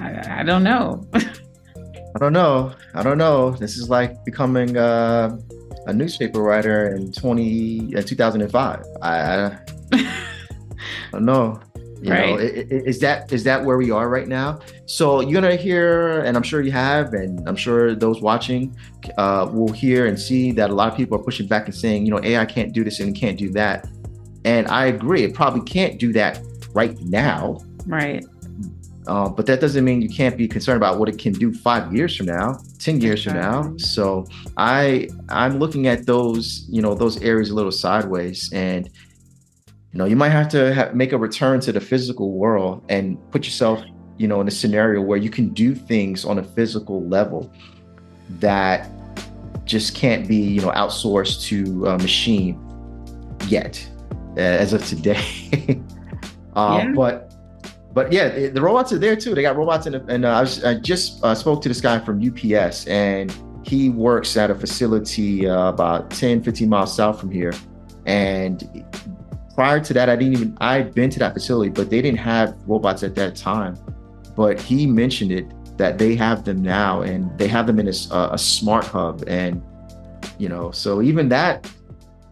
I, 0.00 0.40
I 0.40 0.42
don't 0.42 0.62
know. 0.62 1.04
I 1.14 2.18
don't 2.18 2.32
know. 2.32 2.72
I 2.94 3.02
don't 3.02 3.18
know. 3.18 3.50
This 3.50 3.76
is 3.76 3.90
like 3.90 4.24
becoming 4.24 4.76
uh, 4.76 5.36
a 5.86 5.92
newspaper 5.92 6.42
writer 6.42 6.94
in 6.94 7.12
20 7.12 7.96
uh, 7.96 8.02
2005. 8.02 8.84
I, 9.02 9.10
I 9.10 9.58
don't 11.12 11.24
know. 11.24 11.60
You 12.00 12.12
right. 12.12 12.30
know, 12.30 12.36
is 12.38 13.00
that 13.00 13.32
is 13.32 13.44
that 13.44 13.64
where 13.64 13.76
we 13.76 13.90
are 13.90 14.08
right 14.08 14.28
now? 14.28 14.60
So 14.86 15.20
you're 15.20 15.40
gonna 15.40 15.56
hear, 15.56 16.20
and 16.20 16.36
I'm 16.36 16.42
sure 16.42 16.60
you 16.60 16.70
have, 16.70 17.12
and 17.12 17.46
I'm 17.48 17.56
sure 17.56 17.94
those 17.94 18.20
watching 18.20 18.76
uh, 19.16 19.48
will 19.52 19.72
hear 19.72 20.06
and 20.06 20.18
see 20.18 20.52
that 20.52 20.70
a 20.70 20.74
lot 20.74 20.90
of 20.90 20.96
people 20.96 21.18
are 21.18 21.22
pushing 21.22 21.46
back 21.46 21.66
and 21.66 21.74
saying, 21.74 22.06
you 22.06 22.12
know, 22.12 22.20
AI 22.22 22.44
can't 22.46 22.72
do 22.72 22.84
this 22.84 23.00
and 23.00 23.16
can't 23.16 23.38
do 23.38 23.50
that. 23.50 23.88
And 24.44 24.68
I 24.68 24.86
agree, 24.86 25.24
it 25.24 25.34
probably 25.34 25.62
can't 25.62 25.98
do 25.98 26.12
that 26.12 26.40
right 26.72 26.98
now. 27.00 27.58
Right. 27.86 28.24
Uh, 29.08 29.28
but 29.28 29.46
that 29.46 29.58
doesn't 29.58 29.84
mean 29.84 30.02
you 30.02 30.08
can't 30.08 30.36
be 30.36 30.46
concerned 30.46 30.76
about 30.76 30.98
what 30.98 31.08
it 31.08 31.18
can 31.18 31.32
do 31.32 31.52
five 31.52 31.94
years 31.94 32.14
from 32.14 32.26
now, 32.26 32.60
ten 32.78 33.00
years 33.00 33.24
from 33.24 33.34
now. 33.34 33.74
So 33.78 34.26
I 34.58 35.08
I'm 35.30 35.58
looking 35.58 35.86
at 35.86 36.04
those 36.04 36.66
you 36.68 36.82
know 36.82 36.94
those 36.94 37.20
areas 37.22 37.48
a 37.48 37.54
little 37.54 37.72
sideways, 37.72 38.52
and 38.52 38.90
you 39.92 39.98
know 39.98 40.04
you 40.04 40.16
might 40.16 40.30
have 40.30 40.48
to 40.48 40.74
ha- 40.74 40.90
make 40.92 41.12
a 41.12 41.18
return 41.18 41.60
to 41.60 41.72
the 41.72 41.80
physical 41.80 42.32
world 42.32 42.84
and 42.88 43.18
put 43.30 43.44
yourself 43.44 43.82
you 44.16 44.28
know 44.28 44.40
in 44.40 44.48
a 44.48 44.50
scenario 44.50 45.00
where 45.00 45.18
you 45.18 45.30
can 45.30 45.48
do 45.50 45.74
things 45.74 46.24
on 46.24 46.38
a 46.38 46.42
physical 46.42 47.06
level 47.08 47.52
that 48.40 48.88
just 49.64 49.94
can't 49.94 50.26
be 50.26 50.36
you 50.36 50.60
know 50.60 50.70
outsourced 50.70 51.42
to 51.42 51.86
a 51.86 51.98
machine 51.98 52.58
yet 53.46 53.88
as 54.38 54.72
of 54.72 54.86
today. 54.86 55.18
uh, 56.54 56.82
yeah. 56.82 56.92
But 56.94 57.34
but 57.92 58.12
yeah, 58.12 58.48
the 58.48 58.60
robots 58.60 58.92
are 58.92 58.98
there 58.98 59.16
too. 59.16 59.34
They 59.34 59.42
got 59.42 59.56
robots 59.56 59.86
in, 59.86 59.92
the, 59.94 60.04
and 60.06 60.24
uh, 60.24 60.28
I, 60.28 60.40
was, 60.42 60.64
I 60.64 60.74
just 60.74 61.24
uh, 61.24 61.34
spoke 61.34 61.62
to 61.62 61.68
this 61.68 61.80
guy 61.80 61.98
from 61.98 62.22
UPS, 62.22 62.86
and 62.86 63.34
he 63.64 63.90
works 63.90 64.36
at 64.36 64.50
a 64.50 64.54
facility 64.54 65.48
uh, 65.48 65.68
about 65.68 66.10
10, 66.10 66.42
15 66.42 66.68
miles 66.68 66.94
south 66.94 67.18
from 67.18 67.30
here. 67.30 67.52
And 68.06 68.84
prior 69.58 69.80
to 69.80 69.92
that, 69.92 70.08
I 70.08 70.14
didn't 70.14 70.34
even 70.34 70.56
I'd 70.60 70.94
been 70.94 71.10
to 71.10 71.18
that 71.18 71.34
facility, 71.34 71.68
but 71.68 71.90
they 71.90 72.00
didn't 72.00 72.20
have 72.20 72.54
robots 72.68 73.02
at 73.02 73.16
that 73.16 73.34
time. 73.34 73.76
But 74.36 74.60
he 74.60 74.86
mentioned 74.86 75.32
it 75.32 75.46
that 75.78 75.98
they 75.98 76.14
have 76.14 76.44
them 76.44 76.62
now, 76.62 77.02
and 77.02 77.36
they 77.40 77.48
have 77.48 77.66
them 77.66 77.80
in 77.80 77.88
a, 77.88 77.92
a 78.30 78.38
smart 78.38 78.84
hub, 78.84 79.24
and 79.26 79.60
you 80.38 80.48
know, 80.48 80.70
so 80.70 81.02
even 81.02 81.28
that 81.30 81.68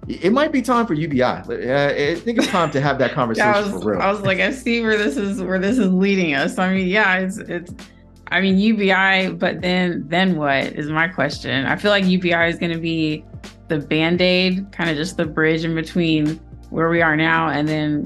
it 0.06 0.32
might 0.32 0.52
be 0.52 0.62
time 0.62 0.86
for 0.86 0.94
UBI. 0.94 1.20
Uh, 1.20 1.88
I 1.88 2.14
think 2.14 2.38
it's 2.38 2.46
time 2.46 2.70
to 2.70 2.80
have 2.80 2.96
that 3.00 3.10
conversation 3.10 3.48
yeah, 3.52 3.58
I 3.58 3.60
was, 3.72 3.82
for 3.82 3.90
real. 3.90 4.00
I 4.00 4.08
was 4.08 4.20
like, 4.20 4.38
I 4.38 4.52
see 4.52 4.80
where 4.82 4.96
this 4.96 5.16
is 5.16 5.42
where 5.42 5.58
this 5.58 5.78
is 5.78 5.92
leading 5.92 6.34
us. 6.34 6.58
I 6.58 6.72
mean, 6.72 6.86
yeah, 6.86 7.16
it's 7.16 7.38
it's. 7.38 7.74
I 8.28 8.40
mean 8.40 8.56
UBI, 8.56 9.34
but 9.34 9.62
then 9.62 10.04
then 10.06 10.36
what 10.36 10.64
is 10.74 10.90
my 10.90 11.08
question? 11.08 11.66
I 11.66 11.74
feel 11.74 11.90
like 11.90 12.04
UBI 12.04 12.48
is 12.50 12.56
going 12.56 12.72
to 12.72 12.78
be 12.78 13.24
the 13.66 13.78
band 13.78 14.20
aid, 14.20 14.70
kind 14.70 14.90
of 14.90 14.96
just 14.96 15.16
the 15.16 15.26
bridge 15.26 15.64
in 15.64 15.74
between 15.74 16.40
where 16.70 16.88
we 16.88 17.02
are 17.02 17.16
now 17.16 17.48
and 17.48 17.68
then 17.68 18.04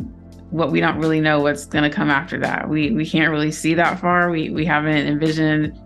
what 0.50 0.72
we 0.72 0.80
don't 0.80 0.98
really 0.98 1.20
know 1.20 1.40
what's 1.40 1.64
going 1.66 1.84
to 1.84 1.90
come 1.90 2.10
after 2.10 2.38
that. 2.40 2.68
We 2.68 2.90
we 2.90 3.08
can't 3.08 3.30
really 3.30 3.52
see 3.52 3.74
that 3.74 4.00
far. 4.00 4.30
We 4.30 4.50
we 4.50 4.64
haven't 4.64 5.06
envisioned. 5.06 5.78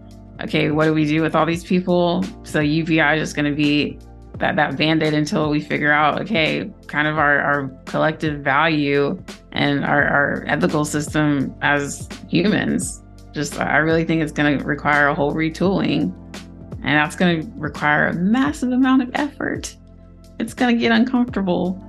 Okay, 0.43 0.71
what 0.71 0.87
do 0.87 0.95
we 0.95 1.05
do 1.05 1.23
with 1.23 1.35
all 1.37 1.47
these 1.47 1.63
people? 1.63 2.25
So 2.43 2.61
UBI 2.61 3.15
is 3.15 3.21
just 3.21 3.37
going 3.37 3.51
to 3.51 3.57
be 3.57 3.99
that 4.39 4.57
that 4.57 4.77
band-aid 4.77 5.15
until 5.15 5.49
we 5.49 5.61
figure 5.61 5.93
out 5.93 6.21
okay 6.21 6.71
kind 6.87 7.07
of 7.07 7.19
our, 7.19 7.41
our 7.41 7.69
collective 7.85 8.41
value 8.41 9.23
and 9.53 9.85
our, 9.85 10.05
our 10.07 10.45
ethical 10.49 10.85
system 10.85 11.55
as 11.63 12.09
humans 12.29 13.03
just 13.33 13.59
i 13.61 13.77
really 13.77 14.05
think 14.05 14.21
it's 14.21 14.33
going 14.33 14.59
to 14.59 14.65
require 14.65 15.09
a 15.09 15.15
whole 15.15 15.33
retooling 15.33 16.13
and 16.83 16.97
that's 16.99 17.17
going 17.17 17.43
to 17.43 17.53
require 17.57 18.09
a 18.09 18.15
massive 18.15 18.73
amount 18.73 19.03
of 19.03 19.11
effort 19.15 19.77
it's 20.41 20.55
going 20.55 20.75
to 20.75 20.81
get 20.81 20.91
uncomfortable 20.91 21.81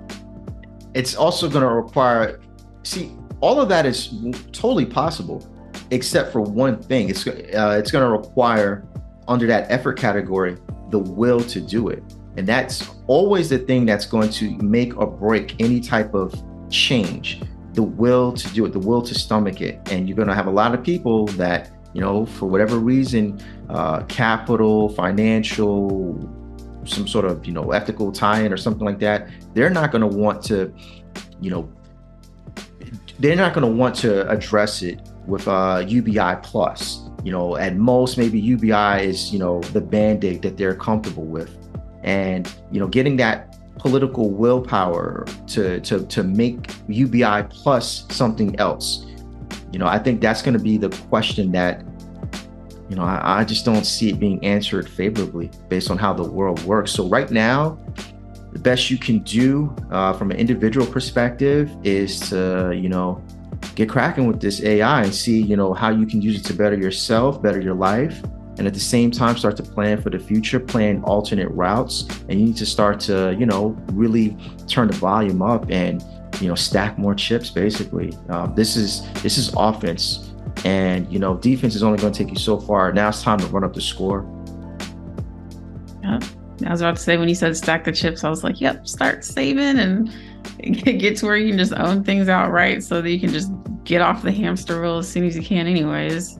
it's 0.96 1.14
also 1.14 1.48
going 1.48 1.62
to 1.62 1.70
require 1.70 2.40
see 2.84 3.12
all 3.42 3.60
of 3.62 3.70
that 3.70 3.86
is 3.86 4.14
totally 4.52 4.86
possible 4.86 5.46
except 5.92 6.32
for 6.32 6.42
one 6.42 6.82
thing. 6.82 7.10
It's 7.10 7.28
uh, 7.28 7.78
it's 7.80 7.92
going 7.92 8.04
to 8.04 8.10
require 8.10 8.88
under 9.28 9.46
that 9.48 9.70
effort 9.70 10.00
category 10.00 10.58
the 10.90 11.00
will 11.00 11.42
to 11.42 11.60
do 11.60 11.90
it. 11.90 12.02
And 12.38 12.48
that's 12.48 12.90
always 13.08 13.50
the 13.50 13.60
thing 13.60 13.86
that's 13.86 14.06
going 14.06 14.30
to 14.32 14.58
make 14.58 14.98
or 14.98 15.08
break 15.08 15.56
any 15.60 15.80
type 15.80 16.14
of 16.14 16.34
change. 16.70 17.42
The 17.74 17.84
will 17.84 18.34
to 18.34 18.48
do 18.50 18.66
it, 18.66 18.74
the 18.74 18.80
will 18.80 19.02
to 19.02 19.14
stomach 19.14 19.62
it. 19.62 19.80
And 19.92 20.08
you're 20.08 20.16
going 20.16 20.28
to 20.28 20.36
have 20.36 20.48
a 20.48 20.52
lot 20.52 20.74
of 20.74 20.84
people 20.84 21.28
that, 21.28 21.72
you 21.94 22.02
know, 22.02 22.26
for 22.26 22.46
whatever 22.48 22.78
reason, 22.78 23.40
uh, 23.70 24.04
capital, 24.04 24.90
financial, 24.90 26.18
some 26.86 27.08
sort 27.08 27.26
of, 27.26 27.46
you 27.46 27.54
know, 27.54 27.72
ethical 27.72 28.12
tie 28.12 28.42
in 28.42 28.54
or 28.54 28.58
something 28.58 28.86
like 28.86 29.00
that, 29.00 29.30
they're 29.54 29.70
not 29.70 29.92
going 29.92 30.02
to 30.02 30.18
want 30.18 30.44
to, 30.44 30.74
you 31.42 31.50
know, 31.50 31.70
they're 33.20 33.36
not 33.36 33.54
going 33.54 33.66
to 33.66 33.72
want 33.72 33.96
to 33.96 34.30
address 34.30 34.82
it 34.82 35.02
with 35.26 35.48
uh, 35.48 35.84
UBI 35.86 36.36
plus. 36.44 37.02
You 37.24 37.32
know, 37.32 37.58
at 37.58 37.76
most, 37.76 38.18
maybe 38.18 38.40
UBI 38.40 39.04
is, 39.04 39.34
you 39.34 39.40
know, 39.40 39.60
the 39.62 39.82
band 39.82 40.24
aid 40.24 40.42
that 40.44 40.58
they're 40.58 40.76
comfortable 40.76 41.26
with 41.26 41.58
and 42.06 42.54
you 42.72 42.80
know 42.80 42.88
getting 42.88 43.18
that 43.18 43.58
political 43.78 44.30
willpower 44.30 45.26
to 45.48 45.82
to 45.82 46.06
to 46.06 46.24
make 46.24 46.72
UBI 46.88 47.44
plus 47.50 48.06
something 48.10 48.58
else. 48.60 49.06
You 49.74 49.80
know, 49.80 49.88
I 49.88 50.00
think 50.00 50.22
that's 50.22 50.42
going 50.42 50.58
to 50.58 50.64
be 50.64 50.78
the 50.78 50.90
question 51.10 51.52
that 51.52 51.84
you 52.90 52.96
know 52.96 53.04
I, 53.04 53.40
I, 53.40 53.44
just 53.44 53.66
don't 53.66 53.86
see 53.86 54.10
it 54.10 54.20
being 54.20 54.44
answered 54.44 54.88
favorably 54.88 55.50
based 55.70 55.90
on 55.90 55.98
how 55.98 56.14
the 56.14 56.24
world 56.24 56.64
works. 56.64 56.92
So 56.92 57.08
right 57.08 57.30
now, 57.32 57.80
the 58.52 58.60
best 58.60 58.90
you 58.90 58.98
can 58.98 59.20
do 59.20 59.76
uh, 59.92 60.14
from 60.14 60.32
an 60.32 60.38
individual 60.38 60.86
perspective 60.86 61.72
is 61.84 62.20
to 62.30 62.74
you 62.76 62.90
know 62.90 63.24
get 63.76 63.90
cracking 63.90 64.28
with 64.28 64.40
this 64.40 64.62
AI 64.64 65.04
and 65.04 65.14
see 65.14 65.42
you 65.42 65.58
know 65.58 65.74
how 65.74 65.90
you 65.90 66.06
can 66.06 66.22
use 66.22 66.40
it 66.40 66.46
to 66.46 66.54
better 66.54 66.78
yourself, 66.78 67.42
better 67.42 67.60
your 67.60 67.76
life, 67.76 68.22
and 68.58 68.68
at 68.68 68.74
the 68.74 68.80
same 68.80 69.10
time 69.10 69.36
start 69.38 69.58
to 69.58 69.64
plan 69.64 70.02
for 70.02 70.10
the 70.10 70.20
future 70.20 70.60
plan 70.60 71.04
alternate 71.04 71.50
routes. 71.50 72.08
And 72.30 72.40
you 72.40 72.46
need 72.48 72.58
to 72.58 72.66
start 72.66 73.00
to 73.02 73.36
you 73.38 73.46
know 73.46 73.76
really 73.94 74.38
turn 74.68 74.90
the 74.90 74.96
volume 74.96 75.42
up 75.42 75.70
and 75.72 76.04
you 76.40 76.48
know 76.48 76.56
stack 76.56 77.00
more 77.00 77.16
chips 77.16 77.50
basically. 77.50 78.14
Um, 78.30 78.54
this 78.54 78.76
is 78.76 79.12
this 79.24 79.38
is 79.38 79.52
offense 79.58 80.35
and 80.66 81.12
you 81.12 81.20
know 81.20 81.38
defense 81.38 81.76
is 81.76 81.84
only 81.84 81.98
going 81.98 82.12
to 82.12 82.24
take 82.24 82.34
you 82.34 82.40
so 82.40 82.60
far 82.60 82.92
now 82.92 83.08
it's 83.08 83.24
time 83.24 83.40
to 83.40 83.46
run 83.48 83.64
up 83.64 83.74
the 83.74 83.82
score 83.82 84.26
yeah 86.04 86.20
i 86.66 86.72
was 86.72 86.82
about 86.82 86.96
to 86.96 87.02
say 87.02 87.16
when 87.18 87.30
you 87.30 87.36
said 87.36 87.56
stack 87.56 87.84
the 87.86 87.92
chips 87.92 88.24
i 88.24 88.30
was 88.30 88.44
like 88.44 88.60
yep 88.60 88.86
start 88.86 89.24
saving 89.24 89.80
and 89.80 90.12
get 90.84 91.16
to 91.16 91.26
where 91.26 91.38
you 91.38 91.50
can 91.50 91.58
just 91.58 91.74
own 91.74 92.04
things 92.04 92.28
outright 92.28 92.84
so 92.84 93.02
that 93.02 93.10
you 93.10 93.20
can 93.20 93.30
just 93.30 93.52
get 93.84 94.02
off 94.02 94.24
the 94.24 94.32
hamster 94.32 94.82
wheel 94.82 94.98
as 94.98 95.08
soon 95.08 95.24
as 95.24 95.36
you 95.38 95.44
can 95.44 95.68
anyways 95.68 96.40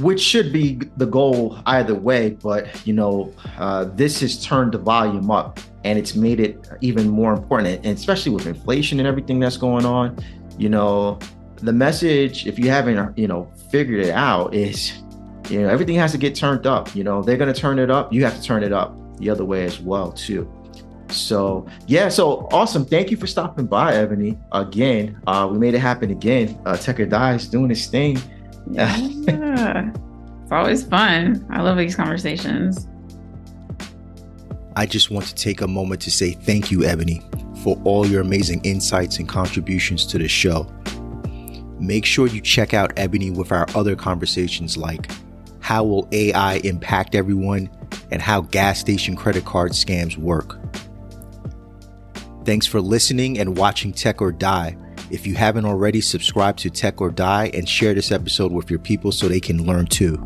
which 0.00 0.20
should 0.20 0.52
be 0.52 0.78
the 0.96 1.06
goal 1.06 1.58
either 1.66 1.94
way. 1.94 2.30
But 2.30 2.86
you 2.86 2.92
know, 2.92 3.32
uh, 3.58 3.84
this 3.84 4.20
has 4.20 4.44
turned 4.44 4.72
the 4.72 4.78
volume 4.78 5.30
up, 5.30 5.58
and 5.84 5.98
it's 5.98 6.14
made 6.14 6.40
it 6.40 6.68
even 6.80 7.08
more 7.08 7.32
important, 7.32 7.84
and 7.84 7.96
especially 7.96 8.32
with 8.32 8.46
inflation 8.46 8.98
and 8.98 9.08
everything 9.08 9.40
that's 9.40 9.56
going 9.56 9.86
on. 9.86 10.18
You 10.58 10.68
know, 10.68 11.18
the 11.56 11.72
message, 11.72 12.46
if 12.46 12.58
you 12.58 12.70
haven't, 12.70 13.16
you 13.18 13.28
know, 13.28 13.50
figured 13.70 14.04
it 14.04 14.12
out, 14.12 14.54
is 14.54 15.02
you 15.48 15.62
know 15.62 15.68
everything 15.68 15.96
has 15.96 16.12
to 16.12 16.18
get 16.18 16.34
turned 16.34 16.66
up. 16.66 16.94
You 16.94 17.04
know, 17.04 17.22
they're 17.22 17.36
gonna 17.36 17.54
turn 17.54 17.78
it 17.78 17.90
up. 17.90 18.12
You 18.12 18.24
have 18.24 18.36
to 18.36 18.42
turn 18.42 18.62
it 18.62 18.72
up 18.72 18.96
the 19.18 19.30
other 19.30 19.44
way 19.44 19.64
as 19.64 19.80
well 19.80 20.12
too. 20.12 20.50
So 21.10 21.66
yeah, 21.86 22.08
so 22.08 22.48
awesome. 22.52 22.84
Thank 22.84 23.10
you 23.10 23.16
for 23.16 23.26
stopping 23.26 23.66
by, 23.66 23.94
Ebony. 23.94 24.38
Again, 24.52 25.20
uh, 25.26 25.48
we 25.50 25.58
made 25.58 25.74
it 25.74 25.78
happen 25.78 26.10
again. 26.10 26.60
Uh, 26.66 26.76
Tech 26.76 27.00
or 27.00 27.06
doing 27.06 27.70
his 27.70 27.86
thing. 27.86 28.18
Yeah. 28.70 28.94
it's 28.98 30.52
always 30.52 30.84
fun. 30.84 31.46
I 31.50 31.62
love 31.62 31.78
these 31.78 31.94
conversations. 31.94 32.88
I 34.74 34.84
just 34.84 35.10
want 35.10 35.26
to 35.26 35.34
take 35.34 35.62
a 35.62 35.68
moment 35.68 36.02
to 36.02 36.10
say 36.10 36.32
thank 36.32 36.70
you, 36.70 36.84
Ebony, 36.84 37.22
for 37.62 37.80
all 37.84 38.06
your 38.06 38.20
amazing 38.20 38.60
insights 38.62 39.18
and 39.18 39.28
contributions 39.28 40.04
to 40.06 40.18
the 40.18 40.28
show. 40.28 40.70
Make 41.78 42.04
sure 42.04 42.26
you 42.26 42.40
check 42.40 42.74
out 42.74 42.92
Ebony 42.96 43.30
with 43.30 43.52
our 43.52 43.66
other 43.74 43.96
conversations 43.96 44.76
like 44.76 45.10
how 45.60 45.82
will 45.84 46.08
AI 46.12 46.56
impact 46.58 47.14
everyone 47.14 47.68
and 48.10 48.22
how 48.22 48.42
gas 48.42 48.78
station 48.78 49.16
credit 49.16 49.44
card 49.44 49.72
scams 49.72 50.16
work. 50.16 50.58
Thanks 52.44 52.66
for 52.66 52.80
listening 52.80 53.40
and 53.40 53.58
watching 53.58 53.92
TEK 53.92 54.22
or 54.22 54.30
DIE. 54.30 54.76
If 55.10 55.26
you 55.26 55.34
haven't 55.34 55.64
already, 55.64 56.00
subscribe 56.00 56.56
to 56.58 56.70
TEK 56.70 57.00
or 57.00 57.10
DIE 57.10 57.50
and 57.52 57.68
share 57.68 57.94
this 57.94 58.12
episode 58.12 58.52
with 58.52 58.70
your 58.70 58.78
people 58.78 59.10
so 59.10 59.26
they 59.26 59.40
can 59.40 59.66
learn 59.66 59.86
too. 59.86 60.24